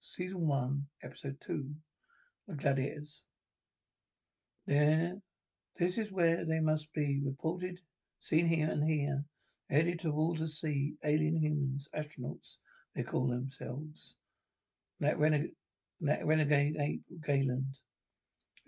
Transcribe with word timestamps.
Season 0.00 0.46
1, 0.46 0.86
Episode 1.02 1.40
2, 1.40 1.74
The 2.46 2.54
Gladiators. 2.54 3.24
There, 4.64 5.20
this 5.76 5.98
is 5.98 6.12
where 6.12 6.44
they 6.44 6.60
must 6.60 6.92
be 6.92 7.20
reported, 7.24 7.80
seen 8.20 8.46
here 8.46 8.70
and 8.70 8.88
here, 8.88 9.24
headed 9.68 9.98
towards 9.98 10.38
the 10.38 10.46
sea, 10.46 10.94
alien 11.02 11.36
humans, 11.36 11.88
astronauts, 11.92 12.58
they 12.94 13.02
call 13.02 13.26
themselves. 13.26 14.14
That, 15.00 15.18
that 16.00 16.26
renegade 16.26 16.76
eh, 16.76 16.82
ape, 16.82 17.02
Galen. 17.24 17.74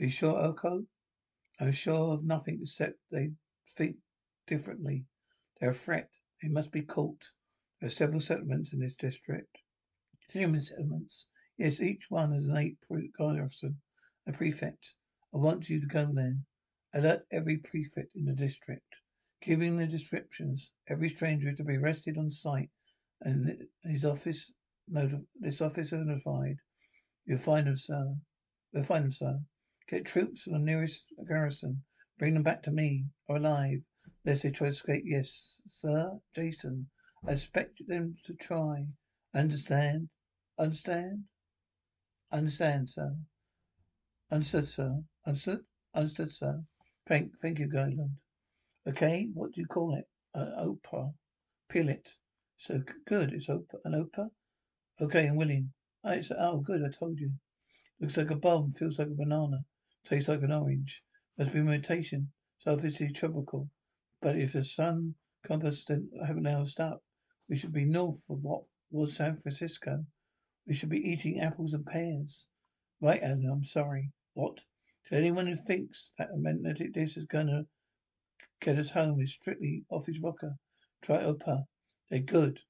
Are 0.00 0.04
you 0.04 0.10
sure, 0.10 0.34
Urko? 0.34 0.88
I'm 1.60 1.70
sure 1.70 2.12
of 2.12 2.24
nothing 2.24 2.58
except 2.60 2.98
they 3.12 3.30
think 3.76 3.98
differently. 4.48 5.06
They're 5.60 5.70
a 5.70 5.74
threat. 5.74 6.10
They 6.42 6.48
must 6.48 6.72
be 6.72 6.82
caught. 6.82 7.30
There 7.80 7.86
are 7.86 7.90
several 7.90 8.18
settlements 8.18 8.72
in 8.72 8.80
this 8.80 8.96
district. 8.96 9.59
Human 10.32 10.60
settlements. 10.60 11.26
Yes, 11.58 11.80
each 11.80 12.08
one 12.08 12.32
has 12.32 12.46
an 12.46 12.56
ape 12.56 12.78
garrison, 13.18 13.80
a 14.28 14.32
prefect. 14.32 14.94
I 15.34 15.38
want 15.38 15.68
you 15.68 15.80
to 15.80 15.86
go 15.86 16.06
there. 16.12 16.36
Alert 16.94 17.26
every 17.32 17.56
prefect 17.56 18.14
in 18.14 18.26
the 18.26 18.32
district, 18.32 18.94
giving 19.42 19.76
the 19.76 19.88
descriptions. 19.88 20.70
Every 20.86 21.08
stranger 21.08 21.48
is 21.48 21.56
to 21.56 21.64
be 21.64 21.76
arrested 21.76 22.16
on 22.16 22.30
sight, 22.30 22.70
and 23.22 23.66
his 23.82 24.04
office 24.04 24.52
noti- 24.86 25.26
this 25.40 25.60
officer 25.60 26.04
notified. 26.04 26.58
You'll 27.26 27.38
find 27.38 27.66
them, 27.66 27.76
sir. 27.76 28.14
You'll 28.72 28.84
find 28.84 29.04
them, 29.04 29.10
sir. 29.10 29.40
Get 29.88 30.06
troops 30.06 30.42
from 30.42 30.52
the 30.52 30.58
nearest 30.60 31.12
garrison. 31.28 31.82
Bring 32.18 32.34
them 32.34 32.44
back 32.44 32.62
to 32.62 32.70
me, 32.70 33.06
or 33.26 33.38
alive, 33.38 33.82
lest 34.24 34.44
they 34.44 34.50
try 34.52 34.68
to 34.68 34.70
escape. 34.70 35.02
Yes, 35.04 35.60
sir, 35.66 36.20
Jason. 36.34 36.88
I 37.26 37.32
expect 37.32 37.84
them 37.88 38.14
to 38.24 38.34
try. 38.34 38.86
Understand? 39.34 40.08
Understand? 40.60 41.24
Understand, 42.30 42.90
sir. 42.90 43.16
Understood, 44.30 44.68
sir. 44.68 45.02
Understood? 45.26 45.60
Understood, 45.94 46.30
sir. 46.30 46.62
Thank, 47.08 47.38
thank 47.38 47.60
you, 47.60 47.66
Galen. 47.66 48.18
Okay, 48.86 49.30
what 49.32 49.52
do 49.52 49.62
you 49.62 49.66
call 49.66 49.96
it? 49.96 50.04
Uh, 50.34 50.50
opera. 50.58 51.12
Peel 51.70 51.88
it. 51.88 52.12
So 52.58 52.82
good. 53.06 53.32
It's 53.32 53.48
op- 53.48 53.72
an 53.86 53.94
opera. 53.94 54.28
Okay, 55.00 55.28
I'm 55.28 55.36
willing. 55.36 55.72
Oh, 56.04 56.12
it's, 56.12 56.30
oh, 56.30 56.58
good. 56.58 56.84
I 56.84 56.90
told 56.90 57.18
you. 57.18 57.32
Looks 57.98 58.18
like 58.18 58.30
a 58.30 58.36
bomb. 58.36 58.70
Feels 58.70 58.98
like 58.98 59.08
a 59.08 59.14
banana. 59.14 59.64
Tastes 60.04 60.28
like 60.28 60.42
an 60.42 60.52
orange. 60.52 61.02
Must 61.38 61.54
be 61.54 61.62
mutation. 61.62 62.32
It's 62.58 62.66
obviously 62.66 63.12
tropical. 63.12 63.70
But 64.20 64.36
if 64.38 64.52
the 64.52 64.62
sun 64.62 65.14
compass 65.42 65.86
didn't- 65.86 66.12
haven't 66.22 66.42
now 66.42 66.64
stopped, 66.64 67.02
we 67.48 67.56
should 67.56 67.72
be 67.72 67.86
north 67.86 68.28
of 68.28 68.42
what 68.42 68.64
was 68.90 69.16
San 69.16 69.36
Francisco. 69.36 70.04
We 70.66 70.74
should 70.74 70.88
be 70.88 70.98
eating 70.98 71.40
apples 71.40 71.74
and 71.74 71.86
pears. 71.86 72.46
Right, 73.00 73.22
Alan, 73.22 73.48
I'm 73.50 73.62
sorry. 73.62 74.12
What? 74.34 74.60
To 75.06 75.16
anyone 75.16 75.46
who 75.46 75.56
thinks 75.56 76.12
that 76.18 76.28
a 76.32 76.36
magnetic 76.36 76.92
disc 76.92 77.16
is 77.16 77.24
gonna 77.24 77.64
get 78.60 78.78
us 78.78 78.90
home 78.90 79.20
is 79.20 79.32
strictly 79.32 79.84
off 79.90 80.06
his 80.06 80.20
rocker. 80.20 80.56
Try 81.02 81.22
Opa. 81.22 81.64
They're 82.10 82.20
good. 82.20 82.60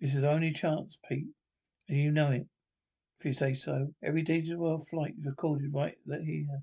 This 0.00 0.14
is 0.14 0.22
our 0.24 0.34
only 0.34 0.52
chance, 0.52 0.96
Pete. 1.08 1.28
And 1.88 1.98
you 1.98 2.10
know 2.12 2.30
it. 2.30 2.46
If 3.18 3.26
you 3.26 3.32
say 3.32 3.54
so. 3.54 3.94
Every 4.02 4.22
digital 4.22 4.60
world 4.60 4.86
flight 4.88 5.14
is 5.18 5.26
recorded 5.26 5.72
right 5.74 5.96
here. 6.06 6.62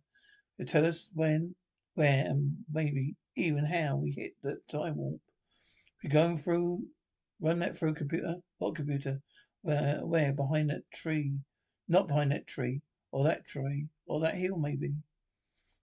They 0.57 0.65
tell 0.65 0.85
us 0.85 1.09
when, 1.13 1.55
where, 1.95 2.25
and 2.25 2.57
maybe 2.71 3.15
even 3.35 3.65
how 3.65 3.97
we 3.97 4.11
hit 4.11 4.33
the 4.41 4.59
time 4.71 4.97
warp. 4.97 5.21
We're 6.03 6.11
going 6.11 6.37
through, 6.37 6.83
run 7.41 7.59
that 7.59 7.77
through 7.77 7.95
computer. 7.95 8.35
What 8.57 8.75
computer? 8.75 9.21
Where, 9.61 9.99
where? 10.05 10.33
Behind 10.33 10.69
that 10.69 10.89
tree. 10.91 11.39
Not 11.87 12.07
behind 12.07 12.31
that 12.31 12.47
tree. 12.47 12.81
Or 13.11 13.23
that 13.25 13.45
tree. 13.45 13.87
Or 14.07 14.19
that 14.21 14.35
hill, 14.35 14.57
maybe. 14.57 14.93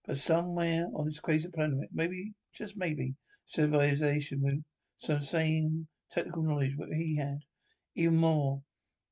But 0.06 0.18
somewhere 0.18 0.86
on 0.94 1.06
this 1.06 1.20
crazy 1.20 1.48
planet, 1.48 1.90
maybe, 1.92 2.34
just 2.54 2.76
maybe, 2.76 3.14
civilization 3.44 4.40
with 4.40 4.62
some 4.98 5.20
same 5.20 5.88
technical 6.10 6.42
knowledge 6.42 6.76
what 6.76 6.92
he 6.92 7.16
had. 7.16 7.40
Even 7.94 8.16
more. 8.16 8.62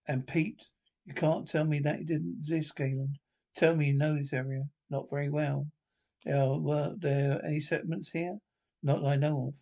And 0.06 0.26
Pete, 0.26 0.70
you 1.04 1.14
can't 1.14 1.48
tell 1.48 1.64
me 1.64 1.80
that 1.80 2.00
it 2.00 2.06
didn't 2.06 2.36
exist, 2.40 2.76
Galen. 2.76 3.18
Tell 3.56 3.74
me 3.74 3.88
you 3.88 3.94
know 3.94 4.16
this 4.16 4.32
area. 4.32 4.64
Not 4.90 5.10
very 5.10 5.30
well. 5.30 5.66
There 6.24 6.40
are, 6.40 6.58
were 6.58 6.94
there 6.96 7.44
any 7.44 7.60
settlements 7.60 8.10
here? 8.10 8.38
Not 8.82 9.02
that 9.02 9.08
I 9.08 9.16
know 9.16 9.48
of. 9.48 9.54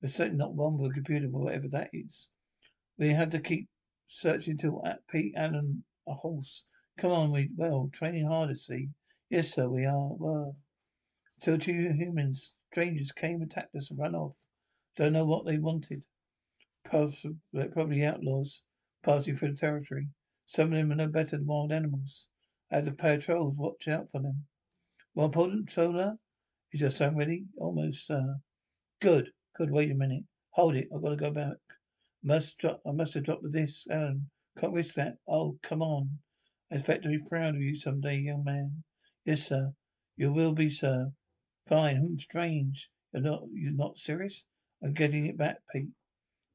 There's 0.00 0.14
certainly 0.14 0.38
not 0.38 0.54
one 0.54 0.78
with 0.78 0.90
a 0.90 0.94
computer, 0.94 1.28
whatever 1.28 1.68
that 1.68 1.90
is. 1.92 2.28
We 2.98 3.08
had 3.08 3.30
to 3.32 3.40
keep 3.40 3.68
searching 4.06 4.58
at 4.84 5.06
Pete 5.08 5.34
Allen 5.36 5.84
a 6.06 6.14
horse. 6.14 6.64
Come 6.98 7.10
on, 7.10 7.32
we 7.32 7.50
well 7.56 7.88
training 7.92 8.26
hard 8.26 8.50
at 8.50 8.58
sea. 8.58 8.90
Yes, 9.28 9.52
sir, 9.52 9.68
we 9.68 9.84
are. 9.84 10.14
Were 10.14 10.52
till 11.40 11.58
two 11.58 11.92
humans, 11.92 12.54
strangers, 12.70 13.12
came, 13.12 13.42
attacked 13.42 13.74
us, 13.74 13.90
and 13.90 13.98
ran 13.98 14.14
off. 14.14 14.36
Don't 14.96 15.12
know 15.12 15.24
what 15.24 15.44
they 15.44 15.58
wanted. 15.58 16.04
Probably 16.84 18.04
outlaws 18.04 18.62
passing 19.02 19.34
through 19.34 19.52
the 19.52 19.56
territory. 19.58 20.08
Some 20.46 20.72
of 20.72 20.78
them 20.78 20.92
are 20.92 20.96
no 20.96 21.08
better 21.08 21.36
than 21.36 21.46
wild 21.46 21.72
animals. 21.72 22.28
I 22.70 22.76
had 22.76 22.98
pay 22.98 23.16
patrols 23.16 23.56
watch 23.56 23.88
out 23.88 24.10
for 24.10 24.20
them. 24.20 24.46
More 25.14 25.26
important, 25.26 25.70
Solar? 25.70 26.18
Is 26.72 26.80
your 26.80 26.90
son 26.90 27.16
ready? 27.16 27.46
Almost, 27.56 28.06
sir. 28.06 28.36
Good. 29.00 29.30
Good. 29.56 29.70
Wait 29.70 29.90
a 29.90 29.94
minute. 29.94 30.24
Hold 30.50 30.76
it. 30.76 30.88
I've 30.94 31.02
got 31.02 31.10
to 31.10 31.16
go 31.16 31.30
back. 31.30 31.56
Must 32.26 32.56
drop. 32.56 32.80
I 32.86 32.92
must 32.92 33.12
have 33.14 33.24
dropped 33.24 33.42
the 33.42 33.50
disc. 33.50 33.84
Alan, 33.90 34.30
can't 34.58 34.72
risk 34.72 34.94
that. 34.94 35.18
Oh, 35.28 35.58
come 35.62 35.82
on. 35.82 36.20
I 36.72 36.76
expect 36.76 37.02
to 37.02 37.10
be 37.10 37.18
proud 37.18 37.54
of 37.54 37.60
you 37.60 37.76
someday, 37.76 38.16
young 38.16 38.44
man. 38.44 38.84
Yes, 39.26 39.42
sir. 39.42 39.72
You 40.16 40.32
will 40.32 40.52
be, 40.52 40.70
sir. 40.70 41.12
Fine. 41.68 41.98
Hmm, 41.98 42.16
strange. 42.16 42.88
You're 43.12 43.22
not. 43.22 43.42
You're 43.52 43.72
not 43.72 43.98
serious. 43.98 44.44
I'm 44.82 44.94
getting 44.94 45.26
it 45.26 45.36
back, 45.36 45.58
Pete. 45.70 45.90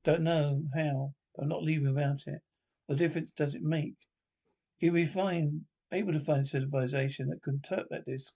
Don't 0.04 0.22
know 0.22 0.64
how, 0.76 1.14
but 1.36 1.44
I'm 1.44 1.50
not 1.50 1.64
leaving 1.64 1.94
without 1.94 2.24
it. 2.26 2.42
What 2.88 2.98
difference 2.98 3.32
does 3.38 3.54
it 3.54 3.62
make? 3.62 3.96
You'll 4.80 4.96
be 4.96 5.06
fine, 5.06 5.66
able 5.92 6.14
to 6.14 6.20
find 6.20 6.48
civilization 6.48 7.30
that 7.30 7.44
can 7.44 7.62
turn 7.62 7.86
that 7.92 8.06
disc. 8.06 8.34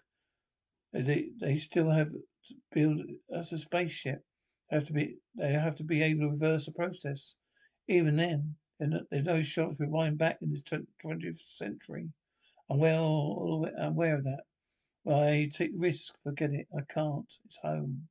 They, 0.92 1.30
they 1.42 1.58
still 1.58 1.90
have 1.90 2.12
to 2.12 2.56
build 2.72 3.02
us 3.36 3.52
a 3.52 3.58
spaceship. 3.58 4.20
They 4.74 4.80
have 4.80 4.88
to 4.88 4.94
be, 4.94 5.18
they 5.38 5.54
have 5.54 5.76
to 5.76 5.84
be 5.84 6.02
able 6.02 6.22
to 6.22 6.30
reverse 6.30 6.66
the 6.66 6.72
process. 6.72 7.36
Even 7.88 8.18
then, 8.18 8.56
there's 8.80 9.24
no 9.56 9.68
we're 9.80 9.88
running 9.88 10.16
back 10.18 10.40
in 10.42 10.50
the 10.50 10.64
twentieth 11.00 11.40
century. 11.40 12.10
I'm 12.72 12.80
well 12.80 13.68
aware 13.80 14.16
of 14.16 14.24
that. 14.24 14.42
Well, 15.04 15.20
I 15.22 15.48
take 15.54 15.70
risks. 15.78 16.14
Forget 16.24 16.54
it. 16.54 16.68
I 16.76 16.82
can't. 16.92 17.32
It's 17.46 17.60
home. 17.62 18.08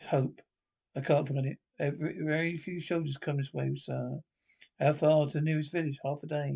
It's 0.00 0.08
hope. 0.08 0.40
I 0.96 1.02
can't 1.02 1.28
forget 1.28 1.44
it. 1.44 1.58
Every, 1.78 2.16
very 2.22 2.56
few 2.56 2.80
soldiers 2.80 3.18
come 3.18 3.36
this 3.36 3.52
way, 3.52 3.70
sir. 3.74 4.20
How 4.80 4.94
far 4.94 5.26
to 5.26 5.32
the 5.34 5.42
nearest 5.42 5.72
village? 5.72 5.98
Half 6.02 6.22
a 6.22 6.26
day. 6.26 6.54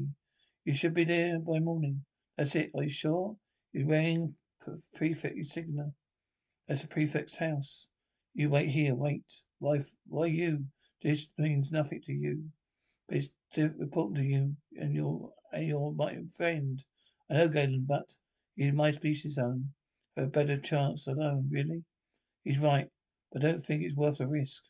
You 0.64 0.74
should 0.74 0.94
be 0.94 1.04
there 1.04 1.38
by 1.40 1.58
morning. 1.58 2.06
That's 2.38 2.54
it. 2.54 2.70
Are 2.74 2.84
you 2.84 2.88
sure? 2.88 3.36
He's 3.70 3.84
wearing 3.84 4.34
prefect 4.96 5.36
insignia. 5.36 5.90
That's 6.66 6.80
the 6.80 6.88
prefect's 6.88 7.36
house. 7.36 7.88
You 8.34 8.50
wait 8.50 8.70
here. 8.70 8.94
Wait. 8.94 9.24
Why? 9.58 9.82
Why 10.06 10.26
you? 10.26 10.66
This 11.02 11.28
means 11.38 11.70
nothing 11.70 12.00
to 12.06 12.12
you, 12.12 12.50
but 13.08 13.18
it's 13.18 13.30
important 13.56 14.16
to 14.16 14.24
you 14.24 14.56
and 14.76 14.94
your 14.94 15.32
and 15.52 15.66
your 15.66 15.92
my 15.92 16.18
friend. 16.36 16.82
I 17.30 17.34
know 17.34 17.48
Galen, 17.48 17.84
but 17.88 18.16
he's 18.56 18.72
my 18.72 18.90
species 18.90 19.38
own. 19.38 19.72
Have 20.16 20.26
a 20.26 20.30
better 20.30 20.58
chance 20.58 21.06
alone, 21.06 21.48
really? 21.50 21.84
He's 22.42 22.58
right, 22.58 22.88
but 23.32 23.44
I 23.44 23.52
don't 23.52 23.62
think 23.62 23.82
it's 23.82 23.96
worth 23.96 24.18
the 24.18 24.26
risk. 24.26 24.62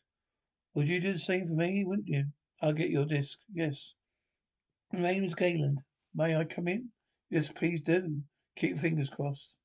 Would 0.73 0.87
you 0.87 0.99
do 0.99 1.13
the 1.13 1.19
same 1.19 1.45
for 1.45 1.53
me, 1.53 1.83
wouldn't 1.85 2.07
you? 2.07 2.25
I'll 2.61 2.73
get 2.73 2.89
your 2.89 3.05
disc. 3.05 3.39
Yes. 3.51 3.95
My 4.93 4.99
name 4.99 5.23
is 5.23 5.35
Galen. 5.35 5.77
May 6.13 6.35
I 6.35 6.43
come 6.43 6.67
in? 6.67 6.89
Yes, 7.29 7.51
please 7.51 7.81
do. 7.81 8.21
Keep 8.55 8.77
fingers 8.77 9.09
crossed. 9.09 9.57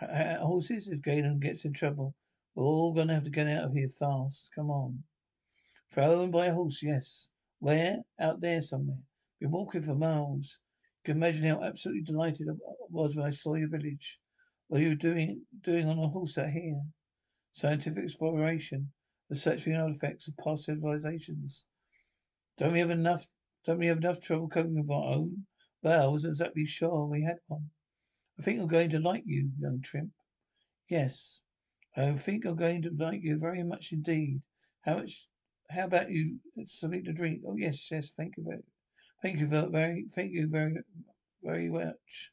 H- 0.00 0.38
horses, 0.38 0.88
if 0.88 1.02
Galen 1.02 1.38
gets 1.40 1.64
in 1.64 1.72
trouble, 1.72 2.14
we're 2.54 2.64
all 2.64 2.92
gonna 2.92 3.14
have 3.14 3.24
to 3.24 3.30
get 3.30 3.46
out 3.46 3.64
of 3.64 3.72
here 3.74 3.88
fast. 3.88 4.50
Come 4.54 4.70
on. 4.70 5.02
Thrown 5.92 6.30
by 6.30 6.46
a 6.46 6.54
horse, 6.54 6.82
yes. 6.82 7.28
Where? 7.58 7.98
Out 8.18 8.40
there 8.40 8.62
somewhere. 8.62 9.02
Been 9.40 9.50
walking 9.50 9.82
for 9.82 9.94
miles. 9.94 10.58
You 11.04 11.12
can 11.12 11.22
imagine 11.22 11.44
how 11.44 11.62
absolutely 11.62 12.02
delighted 12.02 12.48
I 12.48 12.54
was 12.90 13.16
when 13.16 13.26
I 13.26 13.30
saw 13.30 13.54
your 13.54 13.68
village. 13.68 14.18
What 14.68 14.80
are 14.80 14.84
you 14.84 14.94
doing 14.94 15.42
doing 15.62 15.88
on 15.88 15.98
a 15.98 16.08
horse 16.08 16.38
out 16.38 16.50
here? 16.50 16.82
Scientific 17.52 18.04
exploration. 18.04 18.92
The 19.28 19.36
for 19.36 19.74
artifacts 19.74 20.28
of 20.28 20.36
past 20.36 20.64
civilizations. 20.64 21.64
Don't 22.58 22.72
we 22.72 22.80
have 22.80 22.90
enough 22.90 23.26
don't 23.64 23.78
we 23.78 23.86
have 23.86 23.98
enough 23.98 24.20
trouble 24.20 24.48
coping 24.48 24.74
with 24.74 24.90
our 24.90 25.14
own? 25.14 25.46
Well, 25.82 26.02
I 26.02 26.06
wasn't 26.06 26.32
exactly 26.32 26.66
sure 26.66 27.06
we 27.06 27.22
had 27.22 27.38
one. 27.46 27.70
I 28.38 28.42
think 28.42 28.60
I'm 28.60 28.68
going 28.68 28.90
to 28.90 28.98
like 28.98 29.24
you, 29.26 29.50
young 29.58 29.80
trimp. 29.82 30.10
Yes. 30.88 31.40
I 31.96 32.12
think 32.12 32.44
I'm 32.44 32.56
going 32.56 32.82
to 32.82 32.90
like 32.98 33.22
you 33.22 33.38
very 33.38 33.62
much 33.62 33.92
indeed. 33.92 34.42
How 34.82 34.96
much 34.98 35.28
how 35.70 35.84
about 35.84 36.10
you 36.10 36.38
uh, 36.58 36.64
something 36.66 37.04
to 37.04 37.12
drink? 37.12 37.42
Oh 37.46 37.56
yes, 37.56 37.90
yes, 37.90 38.12
thank 38.12 38.36
you 38.36 38.44
very 38.44 38.62
thank 39.22 39.38
you 39.40 39.46
very 39.46 40.06
thank 40.14 40.32
you 40.32 40.48
very 40.48 40.76
very 41.42 41.68
much. 41.68 42.32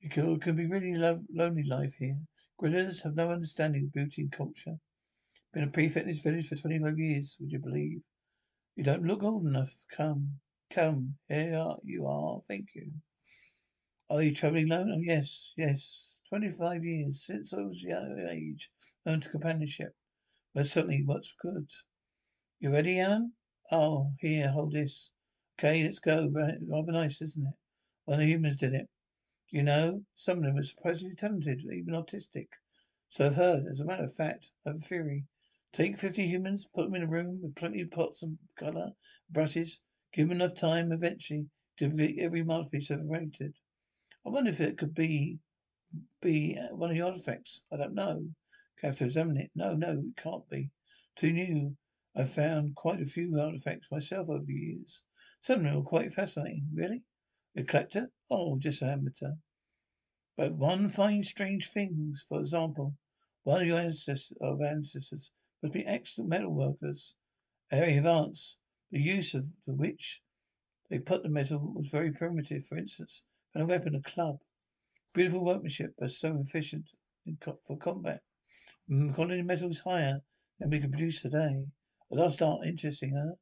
It 0.00 0.10
can, 0.10 0.34
it 0.34 0.42
can 0.42 0.56
be 0.56 0.66
really 0.66 0.94
lo- 0.94 1.24
lonely 1.32 1.64
life 1.64 1.94
here. 1.98 2.18
Gorillas 2.58 3.02
have 3.02 3.16
no 3.16 3.30
understanding 3.30 3.84
of 3.84 3.92
beauty 3.92 4.22
and 4.22 4.32
culture. 4.32 4.76
Been 5.52 5.64
a 5.64 5.68
prefect 5.68 6.06
in 6.06 6.12
this 6.12 6.20
village 6.20 6.48
for 6.48 6.56
twenty 6.56 6.78
five 6.78 6.98
years, 6.98 7.36
would 7.40 7.52
you 7.52 7.58
believe? 7.60 8.00
You 8.76 8.84
don't 8.84 9.06
look 9.06 9.22
old 9.22 9.46
enough. 9.46 9.76
Come. 9.90 10.40
Come. 10.70 11.14
Here 11.28 11.76
you 11.84 12.06
are. 12.06 12.40
Thank 12.48 12.68
you. 12.74 12.92
Are 14.10 14.22
you 14.22 14.34
travelling 14.34 14.70
alone? 14.70 14.92
Oh 14.92 15.00
yes, 15.00 15.52
yes. 15.56 16.13
Twenty 16.34 16.50
five 16.50 16.84
years 16.84 17.22
since 17.24 17.54
I 17.54 17.60
was 17.60 17.84
young 17.84 18.18
age, 18.28 18.68
known 19.06 19.20
to 19.20 19.28
companionship. 19.28 19.94
But 20.52 20.66
certainly 20.66 21.04
what's 21.06 21.32
good. 21.40 21.70
You 22.58 22.72
ready, 22.72 22.98
Alan? 22.98 23.34
Oh, 23.70 24.14
here, 24.18 24.48
hold 24.48 24.72
this. 24.72 25.12
Okay, 25.56 25.84
let's 25.84 26.00
go. 26.00 26.28
Rather 26.34 26.90
nice, 26.90 27.22
isn't 27.22 27.46
it? 27.46 28.12
Of 28.12 28.18
the 28.18 28.26
humans 28.26 28.56
did 28.56 28.74
it. 28.74 28.88
You 29.50 29.62
know, 29.62 30.02
some 30.16 30.38
of 30.38 30.42
them 30.42 30.58
are 30.58 30.64
surprisingly 30.64 31.14
talented, 31.14 31.60
even 31.72 31.94
autistic. 31.94 32.48
So 33.10 33.26
I've 33.26 33.36
heard. 33.36 33.66
As 33.70 33.78
a 33.78 33.84
matter 33.84 34.02
of 34.02 34.12
fact, 34.12 34.50
I 34.66 34.70
a 34.70 34.78
theory. 34.80 35.26
Take 35.72 35.96
fifty 35.96 36.26
humans, 36.26 36.66
put 36.74 36.86
them 36.86 36.96
in 36.96 37.04
a 37.04 37.06
room 37.06 37.42
with 37.44 37.54
plenty 37.54 37.80
of 37.80 37.92
pots 37.92 38.24
and 38.24 38.38
colour, 38.58 38.90
brushes, 39.30 39.78
give 40.12 40.30
them 40.30 40.40
enough 40.40 40.56
time, 40.56 40.90
eventually, 40.90 41.46
to 41.78 41.90
duplicate 41.90 42.18
every 42.18 42.42
masterpiece 42.42 42.90
ever 42.90 43.04
painted. 43.04 43.54
I 44.26 44.30
wonder 44.30 44.50
if 44.50 44.60
it 44.60 44.76
could 44.76 44.96
be 44.96 45.38
be 46.20 46.58
uh, 46.58 46.74
one 46.74 46.90
of 46.90 46.96
the 46.96 47.02
artifacts. 47.02 47.62
I 47.72 47.76
don't 47.76 47.94
know. 47.94 48.26
Have 48.82 48.96
to 48.96 49.04
examine 49.04 49.38
it. 49.38 49.50
No, 49.54 49.74
no, 49.74 49.92
it 49.92 50.22
can't 50.22 50.48
be. 50.48 50.70
Too 51.16 51.32
new. 51.32 51.76
I've 52.16 52.32
found 52.32 52.74
quite 52.74 53.00
a 53.00 53.06
few 53.06 53.38
artifacts 53.40 53.88
myself 53.90 54.28
over 54.28 54.44
the 54.44 54.52
years. 54.52 55.02
Some 55.42 55.60
of 55.60 55.64
them 55.64 55.78
are 55.78 55.82
quite 55.82 56.12
fascinating. 56.12 56.68
Really? 56.74 57.02
A 57.56 57.62
collector? 57.62 58.10
Oh, 58.30 58.58
just 58.58 58.82
an 58.82 58.90
amateur. 58.90 59.32
But 60.36 60.54
one 60.54 60.88
finds 60.88 61.28
strange 61.28 61.70
things. 61.70 62.24
For 62.28 62.40
example, 62.40 62.94
one 63.44 63.62
of 63.62 63.66
your 63.66 63.78
ancestors, 63.78 64.36
of 64.40 64.60
ancestors 64.62 65.30
must 65.62 65.74
be 65.74 65.86
excellent 65.86 66.30
metal 66.30 66.52
workers. 66.52 67.14
Very 67.70 67.96
advanced. 67.96 68.58
The 68.90 69.00
use 69.00 69.34
of 69.34 69.46
the 69.66 69.74
which 69.74 70.22
they 70.90 70.98
put 70.98 71.22
the 71.22 71.28
metal 71.28 71.72
was 71.74 71.88
very 71.88 72.12
primitive. 72.12 72.66
For 72.66 72.76
instance, 72.76 73.22
when 73.52 73.64
a 73.64 73.66
weapon, 73.66 73.94
a 73.94 74.02
club. 74.02 74.38
Beautiful 75.14 75.44
workmanship, 75.44 75.94
but 75.96 76.10
so 76.10 76.36
efficient 76.40 76.90
for 77.64 77.78
combat. 77.78 78.20
The 78.88 79.12
quality 79.14 79.40
of 79.40 79.46
metal 79.46 79.70
is 79.70 79.78
higher 79.78 80.20
than 80.58 80.70
we 80.70 80.80
can 80.80 80.90
produce 80.90 81.22
today. 81.22 81.66
Lost 82.10 82.42
art, 82.42 82.66
interesting, 82.66 83.14
huh? 83.16 83.36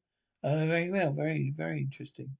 Oh, 0.45 0.67
very 0.67 0.91
well, 0.91 1.13
very, 1.13 1.53
very 1.57 1.81
interesting. 1.81 2.37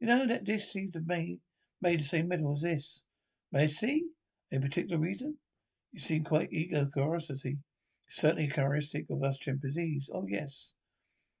You 0.00 0.06
know 0.06 0.26
that 0.26 0.44
this 0.44 0.70
seems 0.70 0.92
to 0.92 1.00
be 1.00 1.40
made 1.80 2.00
the 2.00 2.04
same 2.04 2.28
metal 2.28 2.52
as 2.52 2.62
this. 2.62 3.04
May 3.50 3.64
I 3.64 3.66
see? 3.68 4.04
A 4.52 4.58
particular 4.58 4.98
reason? 4.98 5.38
You 5.92 6.00
seem 6.00 6.24
quite 6.24 6.52
eager 6.52 6.86
curiosity. 6.92 7.58
Certainly 8.08 8.48
characteristic 8.48 9.06
of 9.08 9.22
us 9.22 9.38
chimpanzees. 9.38 10.10
Oh 10.12 10.26
yes. 10.28 10.74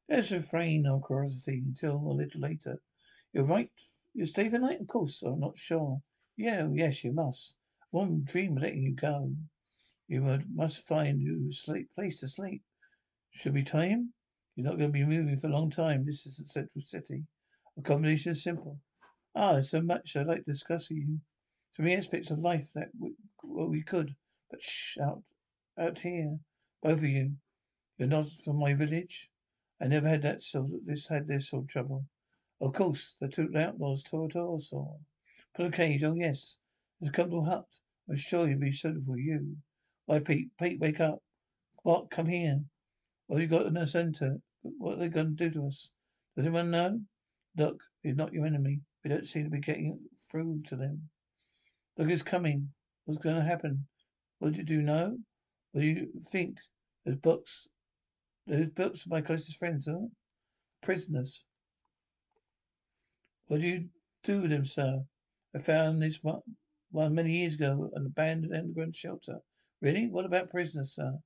Let's 0.08 0.32
refrain 0.32 0.86
our 0.86 1.00
curiosity 1.06 1.62
until 1.66 1.96
a 1.96 2.14
little 2.14 2.40
later. 2.40 2.80
You're 3.32 3.44
right. 3.44 3.70
You 4.14 4.24
stay 4.26 4.48
for 4.48 4.58
night? 4.58 4.80
Of 4.80 4.88
course. 4.88 5.22
I'm 5.22 5.40
not 5.40 5.58
sure. 5.58 6.00
Yeah, 6.36 6.68
yes, 6.72 7.04
you 7.04 7.12
must. 7.12 7.56
One 7.90 8.22
dream 8.24 8.56
letting 8.56 8.82
you 8.82 8.94
go. 8.94 9.32
You 10.08 10.40
must 10.52 10.86
find 10.86 11.20
you 11.20 11.50
sleep 11.52 11.88
place 11.94 12.20
to 12.20 12.28
sleep. 12.28 12.62
Should 13.30 13.54
we 13.54 13.62
time? 13.62 14.12
You're 14.54 14.68
not 14.68 14.78
going 14.78 14.92
to 14.92 14.98
be 14.98 15.04
moving 15.04 15.38
for 15.38 15.48
a 15.48 15.52
long 15.52 15.70
time. 15.70 16.04
This 16.04 16.26
is 16.26 16.36
the 16.36 16.44
central 16.44 16.82
city. 16.82 17.24
Accommodation 17.78 18.32
is 18.32 18.42
simple. 18.42 18.78
Ah, 19.34 19.52
there's 19.52 19.70
so 19.70 19.80
much 19.80 20.16
I'd 20.16 20.26
like 20.26 20.44
to 20.44 20.52
discuss 20.52 20.90
with 20.90 20.98
you. 20.98 21.20
So 21.72 21.82
many 21.82 21.96
aspects 21.96 22.30
of 22.30 22.38
life 22.38 22.70
that 22.74 22.88
we, 22.98 23.14
well, 23.42 23.68
we 23.68 23.82
could. 23.82 24.14
But 24.50 24.62
shh, 24.62 24.98
out, 24.98 25.22
out 25.78 25.98
here, 25.98 26.38
both 26.82 26.98
of 26.98 27.04
you. 27.04 27.32
You're 27.98 28.08
not 28.08 28.26
from 28.44 28.58
my 28.58 28.74
village. 28.74 29.30
I 29.80 29.86
never 29.86 30.08
had 30.08 30.22
that 30.22 30.42
sort 30.42 30.66
of, 30.66 30.86
this 30.86 31.08
had 31.08 31.26
this 31.26 31.50
sort 31.50 31.64
of 31.64 31.68
trouble. 31.68 32.04
Of 32.60 32.74
course, 32.74 33.16
the 33.20 33.28
two 33.28 33.50
outlaws 33.56 34.02
tore 34.02 34.30
saw. 34.30 34.58
Put 34.60 34.68
a 34.68 35.13
cage, 35.70 36.04
oh 36.04 36.14
yes. 36.14 36.58
There's 37.00 37.10
a 37.10 37.12
comfortable 37.12 37.44
hut. 37.44 37.66
I'm 38.08 38.16
sure 38.16 38.48
you'd 38.48 38.60
be 38.60 38.72
suitable 38.72 39.14
for 39.14 39.18
you. 39.18 39.56
Why, 40.06 40.18
Pete, 40.18 40.48
Pete, 40.60 40.80
wake 40.80 41.00
up. 41.00 41.22
What? 41.82 42.10
Come 42.10 42.26
here. 42.26 42.60
What 43.26 43.40
have 43.40 43.50
you 43.50 43.58
got 43.58 43.66
in 43.66 43.74
the 43.74 43.86
centre? 43.86 44.38
What 44.62 44.94
are 44.94 45.00
they 45.00 45.08
going 45.08 45.36
to 45.36 45.48
do 45.48 45.50
to 45.50 45.66
us? 45.66 45.90
Does 46.36 46.46
anyone 46.46 46.70
know? 46.70 47.00
Look, 47.56 47.82
he's 48.02 48.16
not 48.16 48.32
your 48.32 48.46
enemy. 48.46 48.80
We 49.02 49.10
don't 49.10 49.26
seem 49.26 49.44
to 49.44 49.50
be 49.50 49.60
getting 49.60 49.98
through 50.30 50.62
to 50.68 50.76
them. 50.76 51.08
Look, 51.96 52.10
it's 52.10 52.22
coming. 52.22 52.70
What's 53.04 53.20
going 53.20 53.36
to 53.36 53.42
happen? 53.42 53.86
What 54.38 54.52
do 54.52 54.58
you 54.58 54.64
do 54.64 54.82
know? 54.82 55.16
What 55.72 55.82
do 55.82 55.86
you 55.86 56.08
think? 56.30 56.56
There's 57.04 57.18
books. 57.18 57.68
There's 58.46 58.68
books 58.68 59.04
of 59.04 59.10
my 59.10 59.20
closest 59.20 59.58
friends, 59.58 59.88
huh? 59.90 60.06
Prisoners. 60.82 61.44
What 63.46 63.60
do 63.60 63.66
you 63.66 63.88
do 64.22 64.42
with 64.42 64.50
them, 64.50 64.64
sir? 64.64 65.02
I 65.54 65.58
found 65.60 66.02
this 66.02 66.18
one, 66.22 66.40
one 66.90 67.14
many 67.14 67.38
years 67.38 67.54
ago, 67.54 67.90
an 67.94 68.06
abandoned 68.06 68.54
underground 68.54 68.96
shelter. 68.96 69.38
Really? 69.80 70.08
What 70.08 70.24
about 70.24 70.50
prisoners, 70.50 70.94
sir? 70.94 71.18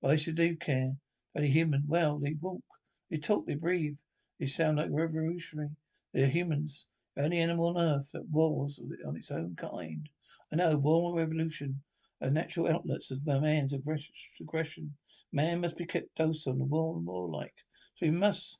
Why 0.00 0.16
should 0.16 0.36
they 0.36 0.54
care? 0.56 0.96
Only 1.34 1.48
human. 1.48 1.84
Well, 1.86 2.18
they 2.18 2.34
walk, 2.40 2.62
they 3.10 3.16
talk, 3.16 3.46
they 3.46 3.54
breathe. 3.54 3.96
They 4.38 4.46
sound 4.46 4.76
like 4.76 4.88
revolutionary. 4.90 5.70
They're 6.12 6.26
humans. 6.26 6.86
Only 7.16 7.38
animal 7.38 7.68
on 7.68 7.78
earth 7.78 8.10
that 8.12 8.28
wars 8.28 8.80
on 9.06 9.16
its 9.16 9.30
own 9.30 9.54
kind. 9.56 10.08
I 10.52 10.56
know, 10.56 10.76
war 10.76 11.10
and 11.10 11.18
revolution 11.18 11.82
are 12.20 12.30
natural 12.30 12.68
outlets 12.68 13.10
of 13.10 13.24
man's 13.24 13.72
aggression. 13.72 14.96
Man 15.32 15.60
must 15.60 15.76
be 15.76 15.86
kept 15.86 16.16
docile 16.16 16.52
and 16.54 16.68
more 16.68 16.96
and 16.96 17.04
more 17.04 17.28
like. 17.28 17.54
So 17.96 18.06
he 18.06 18.10
must 18.10 18.58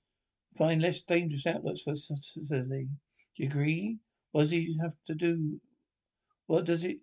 find 0.57 0.81
less 0.81 1.03
dangerous 1.03 1.47
outlets 1.47 1.83
for 1.83 1.97
society. 1.97 2.89
Do 3.37 3.43
you 3.43 3.49
agree? 3.49 3.99
What 4.33 4.43
does 4.43 4.51
he 4.51 4.77
have 4.83 4.95
to 5.07 5.15
do? 5.15 5.61
What 6.47 6.65
does 6.65 6.85
it? 6.85 6.99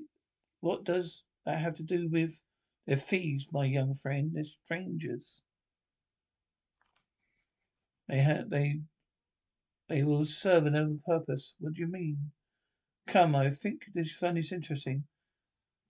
What 0.59 0.83
does 0.83 1.24
that 1.45 1.59
have 1.59 1.75
to 1.75 1.83
do 1.83 2.09
with? 2.12 2.41
They're 2.86 2.98
thieves, 2.98 3.48
my 3.51 3.65
young 3.65 3.93
friend. 3.93 4.31
They're 4.33 4.43
strangers. 4.43 5.41
They 8.07 8.17
have 8.17 8.50
they 8.50 8.81
they 9.88 10.03
will 10.03 10.25
serve 10.25 10.65
another 10.65 10.98
purpose. 11.05 11.53
What 11.59 11.74
do 11.74 11.81
you 11.81 11.88
mean? 11.88 12.31
Come, 13.07 13.36
I 13.36 13.50
think 13.51 13.86
this 13.93 14.12
find 14.12 14.38
is 14.38 14.51
interesting. 14.51 15.05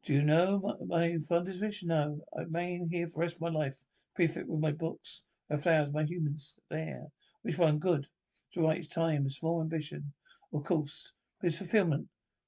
Do 0.04 0.14
you 0.14 0.22
know 0.22 0.60
my, 0.60 0.74
my 0.86 1.18
fondest 1.28 1.62
wish? 1.62 1.84
No. 1.84 2.22
I 2.38 2.44
remain 2.44 2.90
here 2.92 3.08
for 3.08 3.16
the 3.16 3.20
rest 3.20 3.36
of 3.36 3.42
my 3.42 3.50
life. 3.50 3.78
Prefect 4.16 4.48
with 4.48 4.62
my 4.62 4.72
books, 4.72 5.24
my 5.50 5.58
flowers, 5.58 5.92
my 5.94 6.04
humans. 6.04 6.56
There. 6.70 7.08
Which 7.42 7.58
one? 7.58 7.80
Good. 7.80 8.08
To 8.54 8.62
right 8.62 8.90
time, 8.90 9.26
a 9.26 9.30
small 9.30 9.62
ambition. 9.62 10.14
Of 10.54 10.64
course. 10.64 11.14
Its 11.42 11.58
fulfillment 11.58 12.08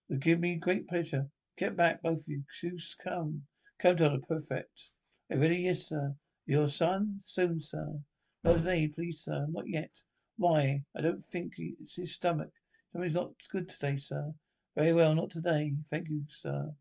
would 0.10 0.22
give 0.22 0.40
me 0.40 0.56
great 0.56 0.88
pleasure. 0.88 1.28
Get 1.58 1.78
back, 1.78 2.02
both 2.02 2.22
of 2.22 2.28
you. 2.28 2.44
Choose 2.60 2.96
come. 3.02 3.44
Come 3.80 3.96
to 3.98 4.10
the 4.10 4.20
perfect. 4.20 4.92
Are 5.32 5.38
ready? 5.38 5.58
Yes, 5.58 5.88
sir. 5.88 6.16
Your 6.46 6.68
son? 6.68 7.20
Soon, 7.22 7.62
sir. 7.62 8.00
Not 8.44 8.58
today, 8.58 8.88
please, 8.88 9.22
sir. 9.24 9.46
Not 9.50 9.68
yet. 9.68 9.92
Why? 10.38 10.84
I 10.96 11.02
don't 11.02 11.24
think 11.24 11.54
it's 11.58 11.96
his 11.96 12.14
stomach. 12.14 12.52
Something's 12.92 13.16
not 13.16 13.32
good 13.50 13.70
today, 13.70 13.98
sir. 13.98 14.34
Very 14.76 14.94
well, 14.94 15.16
not 15.16 15.32
today. 15.32 15.74
Thank 15.90 16.10
you, 16.10 16.24
sir. 16.28 16.72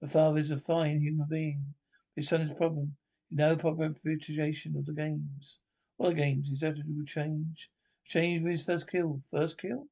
The 0.00 0.08
father 0.08 0.38
is 0.38 0.50
a 0.50 0.58
fine 0.58 1.00
human 1.00 1.26
being. 1.28 1.74
His 2.16 2.28
son 2.28 2.40
is 2.40 2.50
a 2.50 2.54
problem. 2.54 2.96
No 3.30 3.56
proper 3.56 3.84
appreciation 3.84 4.76
of 4.76 4.86
the 4.86 4.92
games. 4.92 5.60
What 5.96 6.16
games? 6.16 6.48
His 6.48 6.62
attitude 6.62 6.96
would 6.96 7.06
change. 7.06 7.70
Change 8.04 8.42
with 8.42 8.52
his 8.52 8.64
first 8.64 8.90
kill. 8.90 9.22
First 9.30 9.60
kill? 9.60 9.86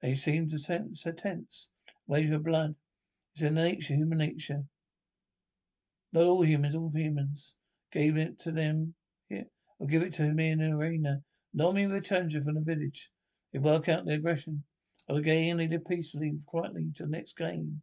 They 0.00 0.14
seem 0.14 0.48
to 0.48 0.58
tense, 0.58 1.02
so 1.02 1.12
tense. 1.12 1.68
Wave 2.06 2.32
of 2.32 2.44
blood. 2.44 2.76
It's 3.34 3.42
in 3.42 3.54
nature, 3.54 3.94
human 3.94 4.18
nature. 4.18 4.64
Not 6.12 6.24
all 6.24 6.42
humans, 6.42 6.74
all 6.74 6.90
humans. 6.94 7.54
Gave 7.92 8.16
it 8.16 8.38
to 8.40 8.52
them. 8.52 8.94
Here, 9.28 9.46
I'll 9.80 9.86
give 9.86 10.02
it 10.02 10.14
to 10.14 10.32
me 10.32 10.50
in 10.50 10.58
the 10.58 10.70
arena. 10.76 11.22
Me 11.54 11.86
with 11.86 12.10
a 12.12 12.40
from 12.40 12.54
the 12.54 12.60
village. 12.60 13.10
They 13.52 13.58
work 13.58 13.88
out 13.88 14.04
their 14.04 14.16
aggression. 14.16 14.64
I'll 15.08 15.20
gain 15.20 15.52
and 15.52 15.60
they 15.60 15.68
live 15.68 15.86
peacefully, 15.86 16.38
quietly 16.46 16.90
to 16.96 17.04
the 17.04 17.08
next 17.08 17.36
game. 17.36 17.82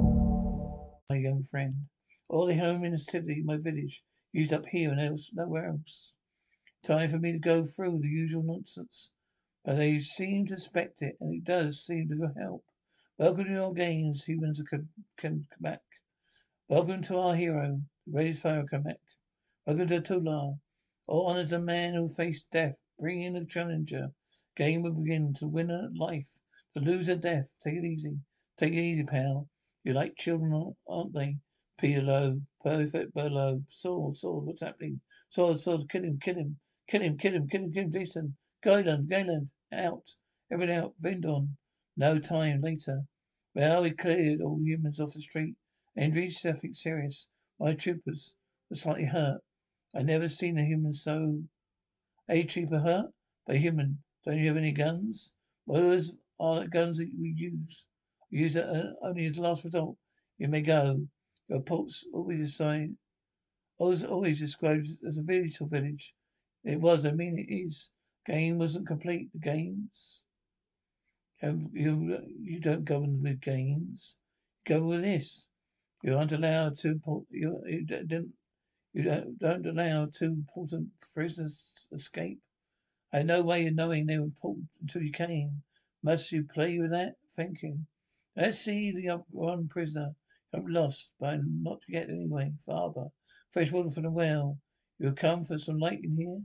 young 1.41 1.47
friend. 1.47 1.75
All 2.29 2.45
the 2.45 2.55
home 2.55 2.83
in 2.83 2.91
the 2.91 2.99
city, 2.99 3.41
my 3.43 3.57
village, 3.57 4.03
used 4.31 4.53
up 4.53 4.67
here 4.67 4.91
and 4.91 5.01
else 5.01 5.31
nowhere 5.33 5.69
else. 5.69 6.13
Time 6.85 7.09
for 7.09 7.17
me 7.17 7.31
to 7.31 7.39
go 7.39 7.63
through 7.63 7.99
the 7.99 8.07
usual 8.07 8.43
nonsense. 8.43 9.09
But 9.65 9.77
they 9.77 9.99
seem 9.99 10.45
to 10.47 10.53
expect 10.53 11.01
it, 11.01 11.17
and 11.19 11.33
it 11.33 11.43
does 11.43 11.83
seem 11.83 12.09
to 12.09 12.39
help. 12.39 12.63
Welcome 13.17 13.45
to 13.45 13.51
your 13.51 13.73
games, 13.73 14.23
humans 14.23 14.61
come 15.19 15.47
back. 15.59 15.81
Welcome 16.69 17.01
to 17.03 17.17
our 17.17 17.35
hero, 17.35 17.81
the 18.05 18.13
greatest 18.13 18.43
fire 18.43 18.65
Kamek. 18.71 18.95
Welcome 19.65 19.87
to 19.87 20.01
Tula. 20.01 20.55
All 21.07 21.27
honor 21.27 21.43
the 21.43 21.59
man 21.59 21.95
who 21.95 22.07
faced 22.07 22.51
death. 22.51 22.75
Bring 22.99 23.23
in 23.23 23.33
the 23.33 23.45
challenger. 23.45 24.09
Game 24.55 24.83
will 24.83 24.93
begin. 24.93 25.33
To 25.39 25.47
win 25.47 25.71
a 25.71 25.89
life. 25.95 26.39
To 26.75 26.79
lose 26.79 27.09
a 27.09 27.15
death. 27.15 27.49
Take 27.63 27.77
it 27.77 27.85
easy. 27.85 28.17
Take 28.57 28.73
it 28.73 28.79
easy, 28.79 29.03
pal. 29.03 29.50
You 29.83 29.93
like 29.93 30.15
children, 30.15 30.75
aren't 30.87 31.13
they? 31.13 31.37
Lowe, 31.83 32.41
perfect 32.63 33.15
below. 33.15 33.63
Sword, 33.69 34.15
sword, 34.15 34.45
what's 34.45 34.61
happening? 34.61 35.01
Sword, 35.29 35.59
sword, 35.59 35.89
kill 35.89 36.03
him, 36.03 36.19
kill 36.21 36.35
him, 36.35 36.59
kill 36.87 37.01
him, 37.01 37.17
kill 37.17 37.33
him, 37.33 37.47
kill 37.47 37.61
him, 37.63 37.73
kill 37.73 37.83
him, 37.83 37.91
Jason. 37.91 38.37
Galen, 38.61 39.07
Galen, 39.07 39.49
out. 39.73 40.15
Everyone 40.51 40.75
out. 40.75 40.93
Virdon. 41.01 41.57
No 41.97 42.19
time 42.19 42.61
later. 42.61 43.05
Well, 43.55 43.81
we 43.81 43.91
cleared 43.91 44.41
all 44.41 44.59
humans 44.61 44.99
off 44.99 45.13
the 45.13 45.21
street. 45.21 45.55
Injuries, 45.95 46.45
nothing 46.45 46.75
serious. 46.75 47.27
My 47.59 47.73
troopers 47.73 48.35
were 48.69 48.75
slightly 48.75 49.05
hurt. 49.05 49.41
I 49.95 50.03
never 50.03 50.27
seen 50.27 50.59
a 50.59 50.65
human 50.65 50.93
so. 50.93 51.43
A 52.29 52.43
trooper 52.43 52.79
hurt? 52.79 53.11
By 53.47 53.57
human. 53.57 54.03
Don't 54.23 54.37
you 54.37 54.47
have 54.49 54.57
any 54.57 54.71
guns? 54.71 55.31
What 55.65 55.81
are 56.39 56.61
the 56.61 56.67
guns 56.69 56.99
that 56.99 57.09
we 57.19 57.33
use? 57.35 57.87
Use 58.31 58.55
it 58.55 58.65
uh, 58.65 58.93
only 59.01 59.25
as 59.25 59.37
a 59.37 59.41
last 59.41 59.65
resort. 59.65 59.97
You 60.37 60.47
may 60.47 60.61
go. 60.61 61.05
Your 61.49 61.59
reports 61.59 62.07
always 62.13 62.51
decide. 62.51 62.95
Always, 63.77 64.03
always 64.03 64.39
described 64.39 64.87
as 65.05 65.17
a 65.17 65.23
beautiful 65.23 65.67
village. 65.67 66.13
It 66.63 66.79
was. 66.79 67.05
I 67.05 67.11
mean, 67.11 67.37
it 67.37 67.53
is. 67.53 67.91
Game 68.25 68.57
wasn't 68.57 68.87
complete. 68.87 69.31
The 69.33 69.39
games. 69.39 70.23
You, 71.41 72.19
you, 72.41 72.59
don't 72.59 72.85
govern 72.85 73.21
the 73.23 73.33
games. 73.33 74.15
You 74.65 74.75
govern 74.75 74.89
with 74.89 75.01
this. 75.01 75.47
You 76.01 76.17
aren't 76.17 76.31
allowed 76.31 76.77
to. 76.79 76.99
You, 77.29 77.61
you 77.67 77.85
don't. 77.85 78.33
You 78.93 79.03
don't, 79.03 79.39
don't 79.39 79.65
allow 79.65 80.05
two 80.05 80.25
important 80.25 80.89
prisoners 81.13 81.71
escape. 81.91 82.39
I 83.13 83.17
had 83.17 83.27
no 83.27 83.41
way 83.41 83.65
of 83.67 83.75
knowing 83.75 84.05
they 84.05 84.17
were 84.17 84.25
important 84.25 84.67
until 84.81 85.01
you 85.01 85.11
came. 85.11 85.63
Must 86.03 86.31
you 86.31 86.43
play 86.43 86.77
with 86.77 86.91
that 86.91 87.15
thinking? 87.35 87.87
Let's 88.35 88.59
see 88.59 88.91
the 88.91 89.23
one 89.29 89.67
prisoner. 89.67 90.15
I'm 90.53 90.65
lost, 90.67 91.11
but 91.19 91.39
not 91.45 91.79
yet 91.87 92.09
anyway. 92.09 92.53
Father, 92.65 93.07
fresh 93.51 93.71
water 93.71 93.89
from 93.89 94.03
the 94.03 94.11
well. 94.11 94.57
You 94.99 95.07
have 95.07 95.15
come 95.15 95.43
for 95.43 95.57
some 95.57 95.79
light 95.79 96.03
in 96.03 96.15
here? 96.15 96.41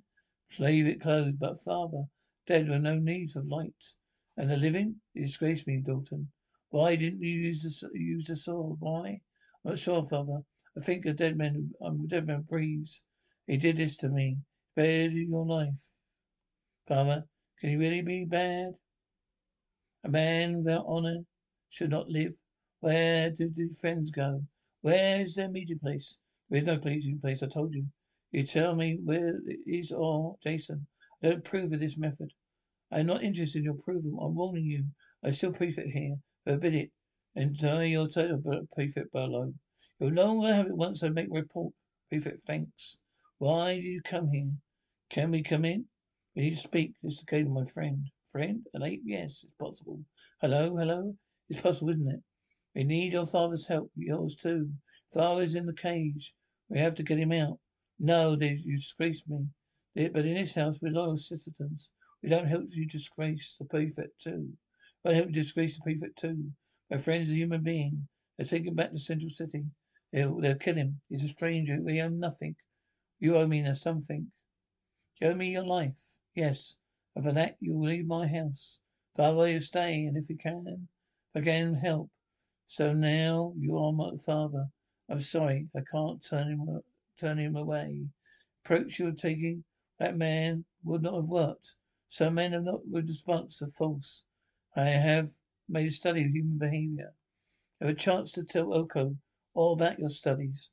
Leave 0.59 0.87
it 0.87 1.01
closed, 1.01 1.39
but 1.39 1.61
father, 1.61 2.05
dead 2.47 2.69
with 2.69 2.83
no 2.83 2.99
need 2.99 3.31
for 3.31 3.43
light. 3.43 3.95
And 4.37 4.51
the 4.51 4.57
living? 4.57 4.97
You 5.15 5.23
disgrace 5.23 5.67
me, 5.67 5.81
Dalton. 5.85 6.33
Why 6.71 6.97
didn't 6.97 7.23
you 7.23 7.29
use 7.29 7.63
the 7.63 7.89
use 7.99 8.27
the 8.27 8.37
sword? 8.37 8.77
Why? 8.81 9.21
I'm 9.65 9.71
not 9.71 9.79
sure, 9.79 10.05
father. 10.05 10.41
I 10.77 10.81
think 10.81 11.07
a 11.07 11.13
dead 11.13 11.37
man, 11.37 11.73
um, 11.81 12.03
a 12.05 12.09
dead 12.09 12.27
man 12.27 12.43
breathes. 12.43 13.03
He 13.47 13.57
did 13.57 13.77
this 13.77 13.97
to 13.99 14.09
me. 14.09 14.39
Spared 14.73 15.13
your 15.13 15.47
life. 15.47 15.91
Father, 16.89 17.25
can 17.61 17.71
he 17.71 17.77
really 17.77 18.03
be 18.03 18.25
bad? 18.25 18.73
A 20.05 20.09
man 20.09 20.59
without 20.59 20.85
honor 20.87 21.25
should 21.71 21.91
not 21.91 22.09
live? 22.09 22.33
Where 22.81 23.31
do 23.31 23.51
the 23.55 23.69
friends 23.81 24.11
go? 24.11 24.43
Where 24.83 25.21
is 25.21 25.35
their 25.35 25.49
meeting 25.49 25.79
place? 25.79 26.19
There 26.49 26.61
is 26.61 26.67
no 26.67 26.79
meeting 26.85 27.19
place, 27.21 27.43
I 27.43 27.49
told 27.49 27.75
you. 27.75 27.87
You 28.33 28.45
tell 28.45 28.75
me 28.75 28.99
where 29.03 29.41
it 29.47 29.61
is 29.67 29.93
or 29.93 30.37
Jason. 30.43 30.87
I 31.23 31.29
don't 31.29 31.39
approve 31.39 31.73
of 31.73 31.81
this 31.81 31.97
method. 31.97 32.33
I 32.93 33.01
am 33.01 33.07
not 33.07 33.25
interested 33.25 33.59
in 33.59 33.65
your 33.65 33.75
approval. 33.75 34.21
I'm 34.21 34.35
warning 34.35 34.65
you. 34.65 34.85
I 35.25 35.31
still 35.31 35.53
prefect 35.53 35.89
here. 35.89 36.17
Forbid 36.45 36.75
it. 36.75 36.91
Enjoy 37.35 37.85
your 37.85 38.09
title, 38.09 38.41
Prefect 38.75 39.13
Barlow. 39.13 39.53
You'll 39.99 40.11
no 40.11 40.27
longer 40.27 40.55
have 40.55 40.67
it 40.67 40.77
once 40.77 41.03
I 41.03 41.09
make 41.09 41.27
report. 41.31 41.73
Prefect 42.09 42.43
thanks. 42.43 42.97
Why 43.39 43.75
do 43.75 43.83
you 43.83 44.01
come 44.03 44.31
here? 44.31 44.51
Can 45.11 45.31
we 45.31 45.43
come 45.43 45.65
in? 45.65 45.87
We 46.35 46.43
need 46.43 46.55
to 46.55 46.57
speak. 46.57 46.93
This 47.03 47.15
is 47.15 47.21
the 47.21 47.27
case 47.27 47.47
my 47.49 47.65
friend. 47.65 48.07
Friend? 48.31 48.65
An 48.75 48.83
ape? 48.83 49.03
Yes, 49.05 49.45
it's 49.45 49.55
possible. 49.59 50.01
Hello, 50.41 50.77
hello? 50.77 51.17
It's 51.49 51.61
possible, 51.61 51.91
isn't 51.91 52.11
it? 52.11 52.21
We 52.75 52.85
need 52.85 53.13
your 53.13 53.27
father's 53.27 53.67
help, 53.67 53.91
yours 53.97 54.35
too. 54.35 54.71
Father's 55.13 55.55
in 55.55 55.67
the 55.67 55.73
cage. 55.73 56.35
We 56.69 56.79
have 56.79 56.95
to 56.97 57.03
get 57.03 57.19
him 57.19 57.33
out. 57.33 57.59
No, 57.99 58.37
they, 58.37 58.59
you 58.65 58.77
disgrace 58.77 59.23
me. 59.29 59.47
But 59.95 60.27
in 60.27 60.35
this 60.35 60.55
house, 60.55 60.79
we're 60.83 60.93
loyal 60.93 61.17
citizens. 61.17 61.91
We 62.23 62.29
don't 62.29 62.49
help 62.49 62.65
you 62.69 62.87
disgrace 62.87 63.57
the 63.59 63.65
prefect 63.65 64.21
too. 64.21 64.49
Don't 65.05 65.15
help 65.15 65.29
you 65.29 65.33
disgrace 65.33 65.77
the 65.77 65.83
prefect 65.83 66.19
too. 66.19 66.51
My 66.91 66.99
friend's 66.99 67.31
a 67.31 67.35
human 67.35 67.63
being. 67.63 68.09
They'll 68.37 68.47
take 68.47 68.67
him 68.67 68.75
back 68.75 68.91
to 68.91 68.99
Central 68.99 69.31
City. 69.31 69.65
They'll, 70.13 70.39
they'll 70.41 70.57
kill 70.57 70.75
him. 70.75 71.01
He's 71.09 71.25
a 71.25 71.29
stranger. 71.29 71.79
We 71.81 72.01
owe 72.03 72.09
nothing. 72.09 72.57
You 73.19 73.37
owe 73.37 73.47
me 73.47 73.73
something. 73.73 74.27
You 75.21 75.29
owe 75.29 75.35
me 75.35 75.49
your 75.49 75.65
life. 75.65 75.97
Yes. 76.35 76.77
And 77.15 77.25
for 77.25 77.33
that, 77.33 77.57
you 77.61 77.75
will 77.75 77.89
leave 77.89 78.07
my 78.07 78.27
house. 78.27 78.81
Father, 79.17 79.49
you 79.49 79.61
stay, 79.61 80.05
and 80.05 80.17
if 80.19 80.29
you 80.29 80.37
can, 80.37 80.89
Again, 81.37 81.75
help. 81.75 82.09
So 82.67 82.95
now 82.95 83.53
you 83.59 83.77
are 83.77 83.93
my 83.93 84.17
father. 84.17 84.69
I'm 85.11 85.21
sorry, 85.21 85.69
I 85.77 85.81
can't 85.93 86.25
turn 86.27 86.49
him 86.49 86.81
turn 87.21 87.39
him 87.39 87.57
away. 87.57 88.07
Approach 88.65 88.99
you're 88.99 89.13
taking 89.13 89.63
that 89.99 90.17
man 90.17 90.65
would 90.83 91.03
not 91.03 91.15
have 91.15 91.27
worked. 91.27 91.75
So 92.09 92.31
men 92.31 92.53
have 92.53 92.65
not 92.65 92.89
with 92.91 93.07
response 93.09 93.59
to 93.59 93.67
false. 93.67 94.25
I 94.75 94.87
have 94.87 95.29
made 95.69 95.89
a 95.89 95.91
study 95.91 96.25
of 96.25 96.31
human 96.31 96.57
behavior. 96.57 97.13
Have 97.83 97.91
a 97.91 97.95
chance 97.95 98.33
to 98.33 98.43
tell 98.43 98.69
Urko 98.69 99.17
all 99.53 99.75
about 99.75 99.99
your 99.99 100.09
studies. 100.09 100.71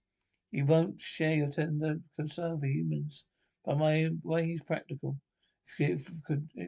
You 0.49 0.65
won't 0.65 1.01
share 1.01 1.33
your 1.33 1.49
tender 1.49 1.99
concern 2.15 2.61
for 2.61 2.67
humans, 2.67 3.25
but 3.65 3.77
my 3.77 4.11
way 4.23 4.51
is 4.51 4.63
practical. 4.63 5.17
It, 5.77 6.01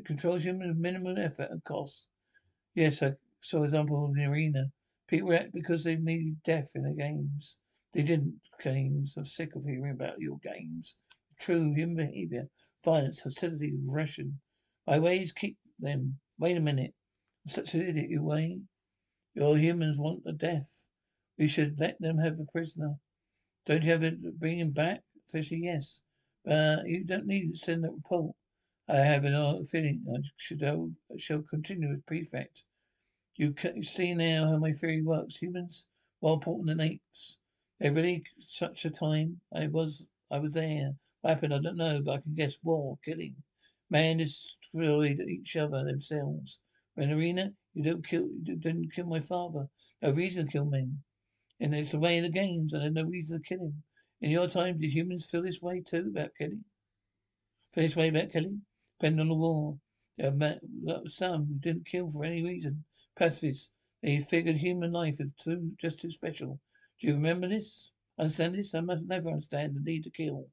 controls 0.06 0.44
human 0.44 0.68
with 0.68 0.78
minimum 0.78 1.18
effort 1.18 1.50
and 1.50 1.64
cost. 1.64 2.08
Yes, 2.74 3.02
I 3.02 3.14
so 3.46 3.62
example, 3.62 4.08
in 4.08 4.14
the 4.14 4.26
arena, 4.26 4.72
people 5.08 5.30
react 5.30 5.54
because 5.54 5.84
they 5.84 5.98
needed 5.98 6.42
death 6.44 6.72
in 6.74 6.82
their 6.82 6.96
games. 6.96 7.58
They 7.94 8.02
didn't 8.02 8.42
games. 8.64 9.14
I'm 9.16 9.26
sick 9.26 9.56
of 9.56 9.66
hearing 9.66 9.92
about 9.92 10.20
your 10.20 10.40
games. 10.44 10.96
True 11.40 11.72
human 11.72 12.08
behavior, 12.08 12.48
violence, 12.84 13.22
hostility, 13.22 13.76
aggression. 13.88 14.40
My 14.88 14.98
ways 14.98 15.32
keep 15.32 15.58
them. 15.80 16.20
Wait 16.40 16.58
a 16.58 16.60
minute. 16.60 16.96
I'm 17.46 17.52
such 17.52 17.76
an 17.76 17.88
idiot, 17.88 18.10
you 18.10 18.24
Wayne. 18.24 18.68
Your 19.36 19.60
humans 19.60 20.00
want 20.00 20.24
the 20.24 20.34
death. 20.34 20.88
We 21.38 21.48
should 21.48 21.80
let 21.80 21.98
them 22.00 22.18
have 22.18 22.38
the 22.38 22.48
prisoner. 22.52 22.96
Don't 23.68 23.84
you 23.84 23.92
have 23.92 24.02
to 24.02 24.32
bring 24.40 24.60
him 24.60 24.72
back? 24.72 25.02
Fisher, 25.30 25.56
yes. 25.56 26.02
Uh, 26.50 26.78
you 26.86 27.04
don't 27.04 27.28
need 27.28 27.52
to 27.52 27.60
send 27.60 27.84
that 27.84 27.92
report. 27.92 28.36
I 28.90 28.98
have 28.98 29.24
an 29.24 29.64
feeling 29.66 30.04
I 30.10 30.22
should 30.36 30.64
I 30.64 30.78
shall 31.18 31.44
continue 31.44 31.92
as 31.92 32.00
prefect. 32.08 32.64
You 33.38 33.52
can 33.52 33.84
see 33.84 34.14
now 34.14 34.50
how 34.50 34.58
my 34.58 34.72
theory 34.72 35.02
works. 35.02 35.36
Humans 35.38 35.88
more 36.22 36.36
important 36.36 36.68
than 36.68 36.80
apes. 36.80 37.38
Really 37.82 38.24
such 38.40 38.86
a 38.86 38.90
time. 38.90 39.42
I 39.54 39.68
was 39.68 40.08
I 40.32 40.40
was 40.40 40.54
there. 40.54 40.96
What 41.22 41.32
happened? 41.32 41.54
I 41.54 41.60
don't 41.60 41.78
know, 41.78 42.02
but 42.02 42.12
I 42.14 42.22
can 42.22 42.34
guess 42.34 42.58
war, 42.64 42.98
killing. 43.04 43.36
Man 43.90 44.18
destroyed 44.18 45.20
each 45.20 45.56
other 45.56 45.84
themselves. 45.84 46.60
Renarina, 46.98 47.54
you 47.74 47.84
don't 47.84 48.08
kill 48.08 48.28
you 48.44 48.56
didn't 48.56 48.94
kill 48.94 49.08
my 49.08 49.20
father. 49.20 49.68
No 50.02 50.12
reason 50.12 50.46
to 50.46 50.52
kill 50.52 50.66
men. 50.66 51.04
And 51.60 51.76
it's 51.76 51.92
the 51.92 52.00
way 52.00 52.18
of 52.18 52.24
the 52.24 52.30
games, 52.30 52.74
and 52.74 52.82
there's 52.82 52.94
no 52.94 53.04
reason 53.04 53.42
to 53.42 53.48
kill 53.48 53.66
him. 53.66 53.84
In 54.22 54.32
your 54.32 54.48
time, 54.48 54.80
did 54.80 54.92
humans 54.92 55.26
feel 55.26 55.44
this 55.44 55.62
way 55.62 55.82
too 55.82 56.12
about 56.16 56.32
killing? 56.38 56.64
Feel 57.74 57.84
this 57.84 57.96
way 57.96 58.08
about 58.08 58.32
killing? 58.32 58.62
Depending 58.98 59.22
on 59.22 59.28
the 59.28 59.36
war. 59.36 59.78
There 60.18 60.34
are 60.88 61.08
some 61.08 61.46
who 61.46 61.56
didn't 61.56 61.86
kill 61.86 62.10
for 62.10 62.24
any 62.24 62.42
reason. 62.42 62.86
Pacifists. 63.18 63.72
They 64.04 64.20
figured 64.20 64.58
human 64.58 64.92
life 64.92 65.20
is 65.20 65.30
too 65.42 65.72
just 65.80 66.00
too 66.02 66.12
special. 66.12 66.60
Do 67.00 67.08
you 67.08 67.14
remember 67.14 67.48
this? 67.48 67.92
Understand 68.20 68.56
this? 68.56 68.76
I 68.76 68.82
must 68.82 69.04
never 69.08 69.30
understand 69.30 69.76
the 69.76 69.82
need 69.82 70.04
to 70.04 70.10
kill. 70.10 70.48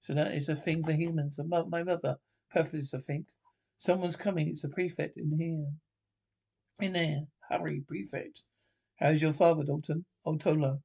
So 0.00 0.14
that 0.14 0.34
is 0.34 0.48
a 0.48 0.54
thing 0.54 0.84
for 0.84 0.92
humans. 0.92 1.38
My 1.46 1.82
mother, 1.82 2.16
pacifist, 2.52 2.94
I 2.94 2.98
think. 2.98 3.26
Someone's 3.78 4.16
coming. 4.16 4.48
It's 4.48 4.64
a 4.64 4.68
prefect 4.68 5.18
in 5.18 5.36
here. 5.38 6.86
In 6.86 6.92
there. 6.94 7.26
Hurry, 7.48 7.82
prefect. 7.86 8.42
How's 8.96 9.22
your 9.22 9.32
father, 9.32 9.64
Dalton? 9.64 10.04
Oh, 10.24 10.36
Tola. 10.36 10.78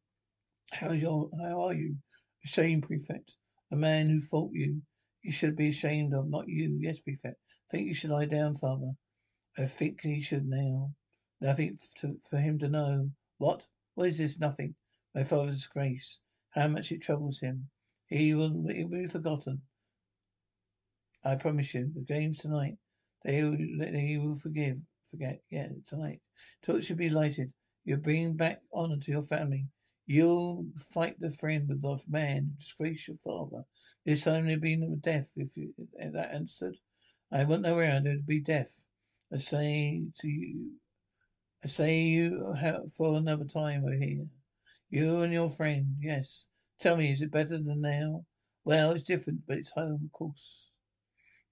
How's 0.72 1.02
your, 1.02 1.30
how 1.42 1.62
are 1.62 1.74
you? 1.74 1.96
Ashamed, 2.44 2.84
prefect. 2.84 3.36
A 3.72 3.76
man 3.76 4.10
who 4.10 4.20
fought 4.20 4.52
you. 4.54 4.82
You 5.24 5.32
should 5.32 5.56
be 5.56 5.70
ashamed 5.70 6.14
of, 6.14 6.30
not 6.30 6.48
you. 6.48 6.78
Yes, 6.82 7.00
prefect. 7.00 7.38
Think 7.70 7.88
you 7.88 7.94
should 7.94 8.10
lie 8.10 8.26
down, 8.26 8.56
father. 8.56 8.92
I 9.58 9.66
think 9.66 10.02
he 10.02 10.22
should 10.22 10.48
now. 10.48 10.92
Nothing 11.42 11.80
to, 11.98 12.18
for 12.30 12.38
him 12.38 12.60
to 12.60 12.70
know. 12.70 13.10
What? 13.40 13.66
What 13.96 14.08
is 14.08 14.20
this? 14.20 14.40
Nothing. 14.40 14.76
My 15.16 15.24
father's 15.24 15.56
disgrace. 15.56 16.20
How 16.52 16.68
much 16.68 16.92
it 16.92 17.02
troubles 17.02 17.40
him. 17.40 17.70
He 18.06 18.34
will, 18.34 18.66
he 18.70 18.84
will 18.84 19.02
be 19.02 19.08
forgotten. 19.08 19.62
I 21.24 21.36
promise 21.36 21.74
you. 21.74 21.92
The 21.94 22.02
game's 22.02 22.38
tonight. 22.38 22.78
They, 23.26 23.42
they 23.42 24.20
will 24.22 24.36
forgive. 24.36 24.78
Forget. 25.10 25.42
Yeah, 25.50 25.68
tonight. 25.88 26.22
Torch 26.62 26.86
should 26.86 26.98
be 26.98 27.10
lighted. 27.10 27.52
You're 27.84 27.98
bringing 27.98 28.36
back 28.36 28.62
honor 28.74 28.98
to 28.98 29.12
your 29.12 29.24
family. 29.24 29.66
You'll 30.06 30.66
fight 30.94 31.20
the 31.20 31.30
friend 31.30 31.70
of 31.72 31.82
the 31.82 32.00
man 32.08 32.52
who 32.52 32.60
disgraced 32.60 33.08
your 33.08 33.18
father. 33.18 33.64
This 34.06 34.24
time 34.24 34.46
there'd 34.46 34.62
be 34.62 34.76
no 34.76 34.96
death 34.96 35.32
if 35.36 35.58
you, 35.58 35.74
that 35.98 36.32
understood. 36.32 36.76
I 37.32 37.44
went 37.46 37.62
nowhere 37.62 37.92
and 37.92 38.06
there'd 38.06 38.26
be 38.26 38.40
death. 38.40 38.84
I 39.34 39.38
say 39.38 40.04
to 40.20 40.28
you, 40.28 40.72
I 41.64 41.68
say 41.68 42.02
you 42.02 42.54
have 42.60 42.92
for 42.92 43.18
another 43.18 43.46
time 43.46 43.84
over 43.86 43.94
here. 43.94 44.26
You 44.90 45.22
and 45.22 45.32
your 45.32 45.50
friend, 45.50 45.96
yes. 46.00 46.48
Tell 46.80 46.98
me, 46.98 47.12
is 47.12 47.22
it 47.22 47.32
better 47.32 47.60
than 47.60 47.82
now? 47.82 48.26
Well, 48.66 48.92
it's 48.92 49.04
different, 49.04 49.42
but 49.48 49.58
it's 49.58 49.72
home, 49.72 50.02
of 50.04 50.12
course. 50.12 50.72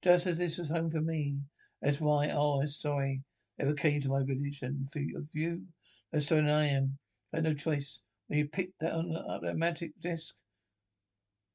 Just 0.02 0.26
as 0.26 0.38
this 0.40 0.58
was 0.58 0.70
home 0.70 0.90
for 0.90 1.02
me. 1.02 1.38
That's 1.82 2.02
why, 2.02 2.30
oh, 2.30 2.60
I'm 2.62 2.68
sorry. 2.68 3.24
Ever 3.60 3.74
came 3.74 4.02
to 4.02 4.10
my 4.10 4.24
village 4.24 4.62
and 4.62 4.90
for 4.90 5.00
you, 5.00 5.68
that's 6.12 6.28
so 6.28 6.38
I 6.38 6.66
am. 6.66 6.98
I 7.34 7.38
had 7.38 7.44
no 7.44 7.54
choice. 7.54 8.00
When 8.28 8.40
you 8.40 8.48
picked 8.48 8.80
that 8.80 8.94
up 8.94 9.42
that 9.42 9.58
magic 9.58 9.92
disc, 10.00 10.34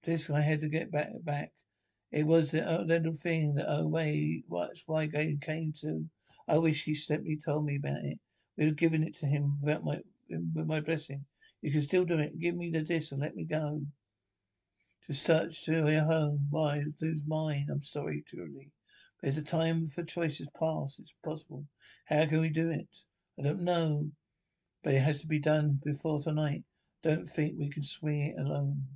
disc 0.02 0.30
I 0.30 0.42
had 0.42 0.60
to 0.60 0.68
get 0.68 0.92
back 0.92 1.08
back. 1.22 1.52
It 2.12 2.26
was 2.26 2.50
the 2.50 2.68
uh, 2.68 2.82
little 2.82 3.14
thing 3.14 3.54
that 3.54 3.66
oh 3.68 3.86
way 3.86 4.44
that's 4.50 4.82
why 4.86 5.06
Gabe 5.06 5.40
came 5.40 5.72
to. 5.80 6.08
I 6.46 6.58
wish 6.58 6.84
he 6.84 6.94
simply 6.94 7.38
told 7.42 7.64
me 7.64 7.76
about 7.76 8.04
it. 8.04 8.18
We 8.56 8.66
have 8.66 8.76
given 8.76 9.02
it 9.02 9.16
to 9.16 9.26
him 9.26 9.58
without 9.60 9.84
my 9.84 10.00
with 10.28 10.66
my 10.66 10.80
blessing. 10.80 11.24
You 11.60 11.72
can 11.72 11.82
still 11.82 12.04
do 12.04 12.18
it. 12.18 12.38
Give 12.38 12.54
me 12.54 12.70
the 12.70 12.82
disc 12.82 13.12
and 13.12 13.20
let 13.20 13.36
me 13.36 13.44
go. 13.44 13.82
To 15.06 15.12
search 15.12 15.64
to 15.64 15.90
your 15.90 16.04
home. 16.04 16.48
Why 16.50 16.84
lose 17.00 17.22
mine? 17.26 17.68
I'm 17.70 17.82
sorry, 17.82 18.22
truly. 18.26 18.70
But 19.22 19.36
a 19.36 19.42
time 19.42 19.86
for 19.86 20.02
choices 20.02 20.48
past. 20.58 21.00
It's 21.00 21.14
possible. 21.24 21.64
How 22.06 22.26
can 22.26 22.40
we 22.40 22.48
do 22.48 22.70
it? 22.70 22.88
I 23.38 23.42
don't 23.42 23.62
know. 23.62 24.10
But 24.82 24.94
it 24.94 25.00
has 25.00 25.20
to 25.22 25.26
be 25.26 25.38
done 25.38 25.80
before 25.82 26.20
tonight. 26.20 26.64
Don't 27.02 27.26
think 27.26 27.54
we 27.58 27.70
can 27.70 27.82
swing 27.82 28.20
it 28.20 28.38
alone. 28.38 28.86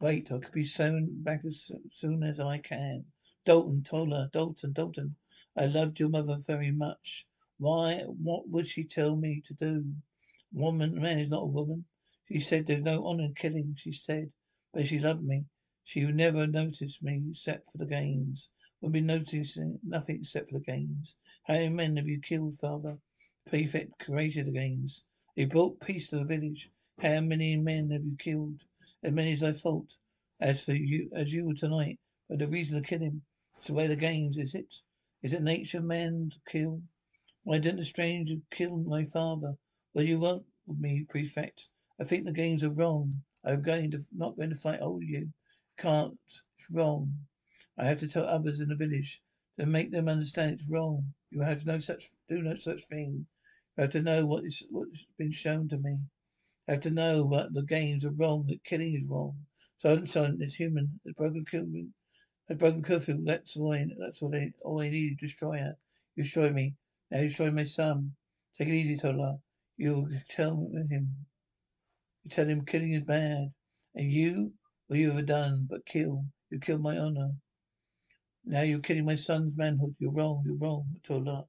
Wait, 0.00 0.32
I 0.32 0.38
could 0.38 0.52
be 0.52 0.64
soon 0.64 1.22
back 1.22 1.44
as 1.44 1.70
soon 1.90 2.22
as 2.22 2.40
I 2.40 2.58
can. 2.58 3.04
Dalton, 3.44 3.82
Tola, 3.82 4.30
Dalton, 4.32 4.72
Dalton. 4.72 5.16
I 5.56 5.66
loved 5.66 6.00
your 6.00 6.08
mother 6.08 6.38
very 6.38 6.70
much. 6.70 7.26
Why, 7.60 8.04
what 8.04 8.48
would 8.48 8.66
she 8.66 8.84
tell 8.84 9.16
me 9.16 9.42
to 9.44 9.52
do? 9.52 9.84
Woman, 10.50 10.94
man 10.94 11.18
is 11.18 11.28
not 11.28 11.42
a 11.42 11.46
woman. 11.46 11.84
She 12.26 12.40
said 12.40 12.66
there's 12.66 12.80
no 12.80 13.06
honor 13.06 13.24
in 13.24 13.34
killing, 13.34 13.74
she 13.76 13.92
said. 13.92 14.32
But 14.72 14.86
she 14.86 14.98
loved 14.98 15.22
me. 15.22 15.44
She 15.84 16.06
would 16.06 16.16
never 16.16 16.46
notice 16.46 17.02
me 17.02 17.22
except 17.28 17.70
for 17.70 17.76
the 17.76 17.84
games. 17.84 18.48
Would 18.80 18.92
be 18.92 19.02
noticing 19.02 19.78
nothing 19.86 20.20
except 20.20 20.48
for 20.48 20.58
the 20.58 20.64
games. 20.64 21.16
How 21.44 21.52
many 21.52 21.68
men 21.68 21.96
have 21.98 22.08
you 22.08 22.18
killed, 22.18 22.56
father? 22.58 22.96
Prefect 23.46 23.98
created 23.98 24.46
the 24.46 24.52
games. 24.52 25.04
They 25.36 25.44
brought 25.44 25.82
peace 25.82 26.08
to 26.08 26.16
the 26.16 26.24
village. 26.24 26.70
How 26.98 27.20
many 27.20 27.56
men 27.56 27.90
have 27.90 28.04
you 28.04 28.16
killed? 28.18 28.62
As 29.02 29.12
many 29.12 29.32
as 29.32 29.44
I 29.44 29.52
thought. 29.52 29.98
As 30.40 30.64
for 30.64 30.72
you, 30.72 31.10
as 31.14 31.30
you 31.34 31.44
were 31.44 31.52
tonight. 31.52 31.98
But 32.26 32.38
the 32.38 32.46
reason 32.48 32.80
to 32.80 32.88
kill 32.88 33.00
him. 33.00 33.20
It's 33.58 33.66
the 33.66 33.74
way 33.74 33.86
the 33.86 33.96
games, 33.96 34.38
is 34.38 34.54
it? 34.54 34.76
Is 35.22 35.34
it 35.34 35.42
nature 35.42 35.82
man 35.82 36.30
to 36.32 36.50
kill? 36.50 36.80
Why 37.42 37.58
didn't 37.58 37.78
the 37.78 37.84
stranger 37.84 38.34
kill 38.50 38.76
my 38.76 39.04
father? 39.06 39.56
Well, 39.94 40.04
you 40.04 40.18
won't 40.20 40.44
with 40.66 40.78
me, 40.78 41.04
prefect. 41.08 41.68
I 41.98 42.04
think 42.04 42.24
the 42.24 42.32
games 42.32 42.62
are 42.62 42.70
wrong. 42.70 43.22
I'm 43.44 43.62
going 43.62 43.90
to 43.92 44.04
not 44.12 44.36
going 44.36 44.50
to 44.50 44.56
fight 44.56 44.80
over 44.80 45.02
you. 45.02 45.32
Can't. 45.78 46.18
It's 46.58 46.70
wrong. 46.70 47.26
I 47.78 47.86
have 47.86 47.98
to 48.00 48.08
tell 48.08 48.24
others 48.24 48.60
in 48.60 48.68
the 48.68 48.74
village 48.74 49.22
to 49.58 49.64
make 49.64 49.90
them 49.90 50.08
understand 50.08 50.52
it's 50.52 50.70
wrong. 50.70 51.14
You 51.30 51.40
have 51.40 51.64
no 51.64 51.78
such 51.78 52.04
do 52.28 52.42
no 52.42 52.54
such 52.54 52.84
thing. 52.84 53.26
I 53.78 53.82
have 53.82 53.90
to 53.90 54.02
know 54.02 54.26
what 54.26 54.44
is 54.44 54.66
what's 54.70 55.06
been 55.16 55.32
shown 55.32 55.68
to 55.70 55.78
me. 55.78 55.98
I 56.68 56.72
have 56.72 56.82
to 56.82 56.90
know 56.90 57.24
what 57.24 57.54
the 57.54 57.62
games 57.62 58.04
are 58.04 58.10
wrong, 58.10 58.46
that 58.48 58.64
killing 58.64 58.94
is 58.94 59.08
wrong. 59.08 59.46
So 59.78 60.04
silent 60.04 60.42
as 60.42 60.54
human, 60.54 61.00
as 61.06 61.14
broken 61.14 61.46
Kilman, 61.46 61.92
as 62.50 62.58
broken 62.58 62.82
curfew. 62.82 63.24
That's 63.24 63.56
all. 63.56 63.72
I, 63.72 63.86
that's 63.98 64.20
all 64.22 64.28
they 64.28 64.52
all 64.62 64.78
they 64.78 64.90
need 64.90 65.18
to 65.18 65.26
destroy 65.26 65.58
her. 65.58 65.78
You 66.16 66.22
destroy 66.22 66.50
me. 66.50 66.74
Now 67.10 67.20
destroy 67.20 67.50
my 67.50 67.64
son. 67.64 68.12
Take 68.56 68.68
it 68.68 68.74
easy, 68.74 68.96
Tola. 68.96 69.38
You'll 69.76 70.08
tell 70.28 70.70
him. 70.90 71.26
You 72.24 72.30
tell 72.30 72.46
him 72.46 72.64
killing 72.64 72.92
is 72.92 73.04
bad. 73.04 73.52
And 73.94 74.12
you, 74.12 74.52
what 74.86 74.98
you 74.98 75.10
ever 75.10 75.22
done 75.22 75.66
but 75.68 75.86
kill? 75.86 76.24
You 76.50 76.60
killed 76.60 76.82
my 76.82 76.98
honor. 76.98 77.30
Now 78.44 78.62
you're 78.62 78.80
killing 78.80 79.04
my 79.04 79.16
son's 79.16 79.56
manhood. 79.56 79.96
You're 79.98 80.12
wrong. 80.12 80.42
You're 80.46 80.56
wrong, 80.56 80.84
Tola. 81.02 81.46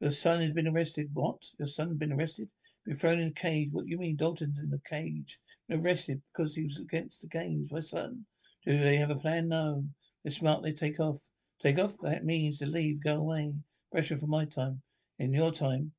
Your 0.00 0.10
son 0.10 0.40
has 0.40 0.52
been 0.52 0.68
arrested. 0.68 1.10
What? 1.12 1.42
Your 1.58 1.68
son's 1.68 1.98
been 1.98 2.12
arrested? 2.12 2.48
Been 2.86 2.96
thrown 2.96 3.18
in 3.20 3.28
a 3.28 3.32
cage. 3.32 3.68
What 3.72 3.84
do 3.84 3.90
you 3.90 3.98
mean 3.98 4.16
Dalton's 4.16 4.58
in 4.58 4.72
a 4.72 4.88
cage? 4.88 5.38
Been 5.68 5.84
arrested 5.84 6.22
because 6.32 6.54
he 6.54 6.64
was 6.64 6.78
against 6.78 7.20
the 7.20 7.28
games. 7.28 7.70
My 7.70 7.80
son. 7.80 8.24
Do 8.64 8.78
they 8.78 8.96
have 8.96 9.10
a 9.10 9.16
plan? 9.16 9.48
No. 9.48 9.84
They're 10.24 10.32
smart. 10.32 10.62
They 10.62 10.72
take 10.72 11.00
off. 11.00 11.20
Take 11.60 11.78
off? 11.78 11.96
That 12.02 12.24
means 12.24 12.58
to 12.58 12.66
leave. 12.66 13.04
Go 13.04 13.16
away. 13.16 13.54
Pressure 13.90 14.16
for 14.16 14.26
my 14.26 14.44
time. 14.44 14.82
In 15.18 15.32
your 15.32 15.52
time. 15.52 15.92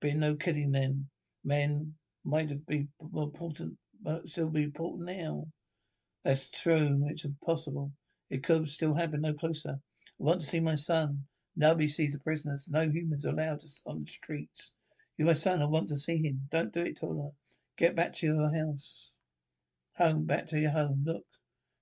Been 0.00 0.20
no 0.20 0.34
kidding 0.34 0.70
then. 0.70 1.08
Men 1.44 1.94
might 2.24 2.50
have 2.50 2.66
been 2.66 2.88
important, 3.00 3.78
but 4.02 4.28
still 4.28 4.50
be 4.50 4.64
important 4.64 5.06
now. 5.06 5.46
That's 6.24 6.48
true. 6.48 7.04
It's 7.08 7.24
impossible. 7.24 7.92
It 8.30 8.44
could 8.44 8.68
still 8.68 8.94
happen 8.94 9.22
no 9.22 9.32
closer. 9.32 9.80
I 10.20 10.24
want 10.24 10.40
to 10.40 10.46
see 10.46 10.60
my 10.60 10.74
son. 10.74 11.24
Nobody 11.56 11.88
sees 11.88 12.12
the 12.12 12.20
prisoners. 12.20 12.68
No 12.70 12.88
humans 12.88 13.24
allowed 13.24 13.62
on 13.86 14.00
the 14.00 14.06
streets. 14.06 14.72
You're 15.16 15.26
my 15.26 15.32
son. 15.32 15.62
I 15.62 15.64
want 15.64 15.88
to 15.88 15.96
see 15.96 16.18
him. 16.18 16.48
Don't 16.52 16.72
do 16.72 16.82
it, 16.82 16.98
Tola. 17.00 17.30
Get 17.76 17.96
back 17.96 18.12
to 18.14 18.26
your 18.26 18.54
house. 18.54 19.16
Home. 19.96 20.24
Back 20.24 20.48
to 20.48 20.58
your 20.58 20.70
home. 20.70 21.02
Look. 21.04 21.24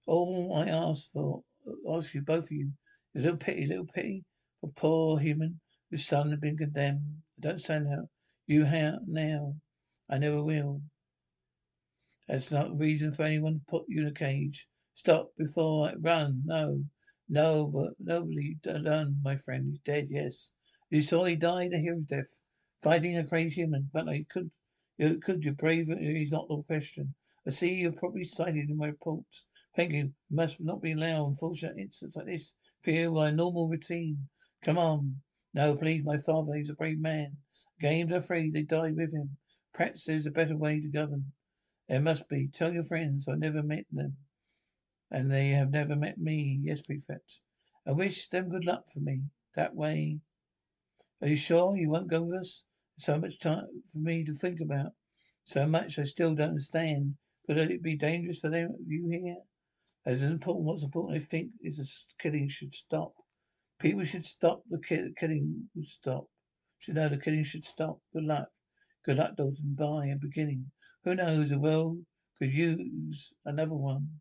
All 0.07 0.55
I 0.55 0.71
ask 0.71 1.11
for, 1.11 1.43
ask 1.91 2.15
you, 2.15 2.23
both 2.23 2.45
of 2.45 2.53
you, 2.53 2.71
is 3.13 3.21
a 3.21 3.25
little 3.25 3.39
pity, 3.39 3.67
little 3.67 3.87
pity 3.93 4.25
for 4.61 4.71
poor 4.71 5.19
human 5.19 5.61
whose 5.91 6.07
son 6.07 6.31
had 6.31 6.41
been 6.41 6.57
condemned. 6.57 7.23
I 7.39 7.49
don't 7.49 7.61
stand 7.61 7.89
out. 7.89 8.09
You 8.47 8.65
have 8.65 9.01
now. 9.07 9.57
I 10.09 10.19
never 10.19 10.43
will. 10.43 10.83
That's 12.29 12.51
not 12.51 12.79
reason 12.79 13.13
for 13.13 13.25
anyone 13.25 13.55
to 13.55 13.61
put 13.69 13.85
you 13.89 14.03
in 14.03 14.09
a 14.09 14.13
cage. 14.13 14.69
Stop 14.95 15.31
before 15.37 15.89
I 15.89 15.95
run. 15.95 16.43
No. 16.45 16.85
No, 17.29 17.67
but 17.67 17.95
nobody 17.99 18.57
done, 18.63 19.21
my 19.23 19.37
friend. 19.37 19.67
He's 19.69 19.81
dead, 19.81 20.09
yes. 20.11 20.51
You 20.91 21.01
saw 21.01 21.25
he 21.25 21.35
died 21.37 21.73
a 21.73 21.79
hero's 21.79 22.05
death, 22.05 22.41
fighting 22.83 23.17
a 23.19 23.27
crazy 23.27 23.57
human. 23.57 23.91
But 23.93 24.09
I 24.09 24.25
could, 24.31 24.51
you 24.97 25.19
could, 25.19 25.43
you're 25.43 25.55
brave. 25.55 25.89
He's 25.99 26.31
not 26.31 26.49
the 26.49 26.63
question. 26.63 27.15
I 27.47 27.51
see 27.51 27.75
you're 27.75 27.93
probably 27.93 28.25
cited 28.25 28.71
in 28.71 28.77
my 28.77 28.87
reports. 28.87 29.45
Thank 29.75 29.93
you. 29.93 29.99
you 29.99 30.13
must 30.31 30.61
not 30.61 30.81
be 30.81 30.93
allowed 30.93 31.27
unfortunate 31.29 31.79
incidents 31.79 32.17
like 32.17 32.27
this. 32.27 32.55
Fear 32.83 33.11
my 33.11 33.31
normal 33.31 33.69
routine. 33.69 34.29
Come 34.65 34.79
on. 34.79 35.21
No, 35.57 35.75
please, 35.75 36.05
my 36.05 36.19
father, 36.19 36.53
he's 36.53 36.69
a 36.69 36.75
brave 36.75 37.01
man. 37.01 37.39
Games 37.81 38.13
are 38.13 38.21
free, 38.21 38.51
they 38.51 38.61
die 38.61 38.91
with 38.91 39.15
him. 39.15 39.39
Perhaps 39.73 40.05
there's 40.05 40.27
a 40.27 40.31
better 40.31 40.55
way 40.55 40.83
to 40.83 40.89
govern. 40.89 41.33
There 41.89 42.03
must 42.03 42.29
be. 42.29 42.49
Tell 42.49 42.75
your 42.75 42.83
friends 42.83 43.27
I 43.27 43.37
never 43.37 43.63
met 43.63 43.87
them. 43.91 44.19
And 45.11 45.33
they 45.33 45.49
have 45.53 45.71
never 45.71 45.97
met 45.97 46.19
me. 46.19 46.61
Yes, 46.63 46.83
Prefect. 46.83 47.41
I 47.87 47.93
wish 47.93 48.29
them 48.29 48.51
good 48.51 48.67
luck 48.67 48.87
for 48.93 49.01
me. 49.01 49.23
That 49.55 49.75
way. 49.75 50.19
Are 51.23 51.29
you 51.29 51.37
sure 51.37 51.75
you 51.75 51.89
won't 51.89 52.11
go 52.11 52.21
with 52.21 52.41
us? 52.41 52.65
So 52.99 53.19
much 53.19 53.41
time 53.41 53.65
for 53.91 53.99
me 53.99 54.25
to 54.25 54.35
think 54.35 54.61
about. 54.61 54.93
So 55.45 55.67
much 55.67 55.99
I 55.99 56.03
still 56.03 56.35
don't 56.35 56.51
understand. 56.51 57.15
Could 57.47 57.57
it 57.57 57.83
be 57.83 57.97
dangerous 57.97 58.41
for 58.41 58.51
them 58.51 58.77
you 58.87 59.09
here? 59.09 59.37
As 60.05 60.23
important, 60.23 60.67
what's 60.67 60.85
important, 60.85 61.17
I 61.17 61.25
think, 61.25 61.53
is 61.63 61.79
the 61.79 62.23
killing 62.23 62.49
should 62.49 62.75
stop. 62.75 63.15
People 63.79 64.05
should 64.05 64.25
stop 64.25 64.63
the 64.71 64.79
ki- 64.79 65.13
killing. 65.19 65.69
Would 65.75 65.87
stop. 65.87 66.27
Should 66.79 66.95
know 66.95 67.09
the 67.09 67.19
killing 67.19 67.45
should 67.45 67.65
stop. 67.65 67.99
Good 68.13 68.25
luck. 68.25 68.49
Good 69.05 69.19
luck, 69.19 69.37
Dalton. 69.37 69.75
Bye. 69.75 70.09
A 70.09 70.17
beginning. 70.17 70.71
Who 71.05 71.15
knows? 71.15 71.51
The 71.51 71.59
world 71.59 71.99
could 72.39 72.53
use 72.53 73.33
another 73.45 73.75
one. 73.75 74.21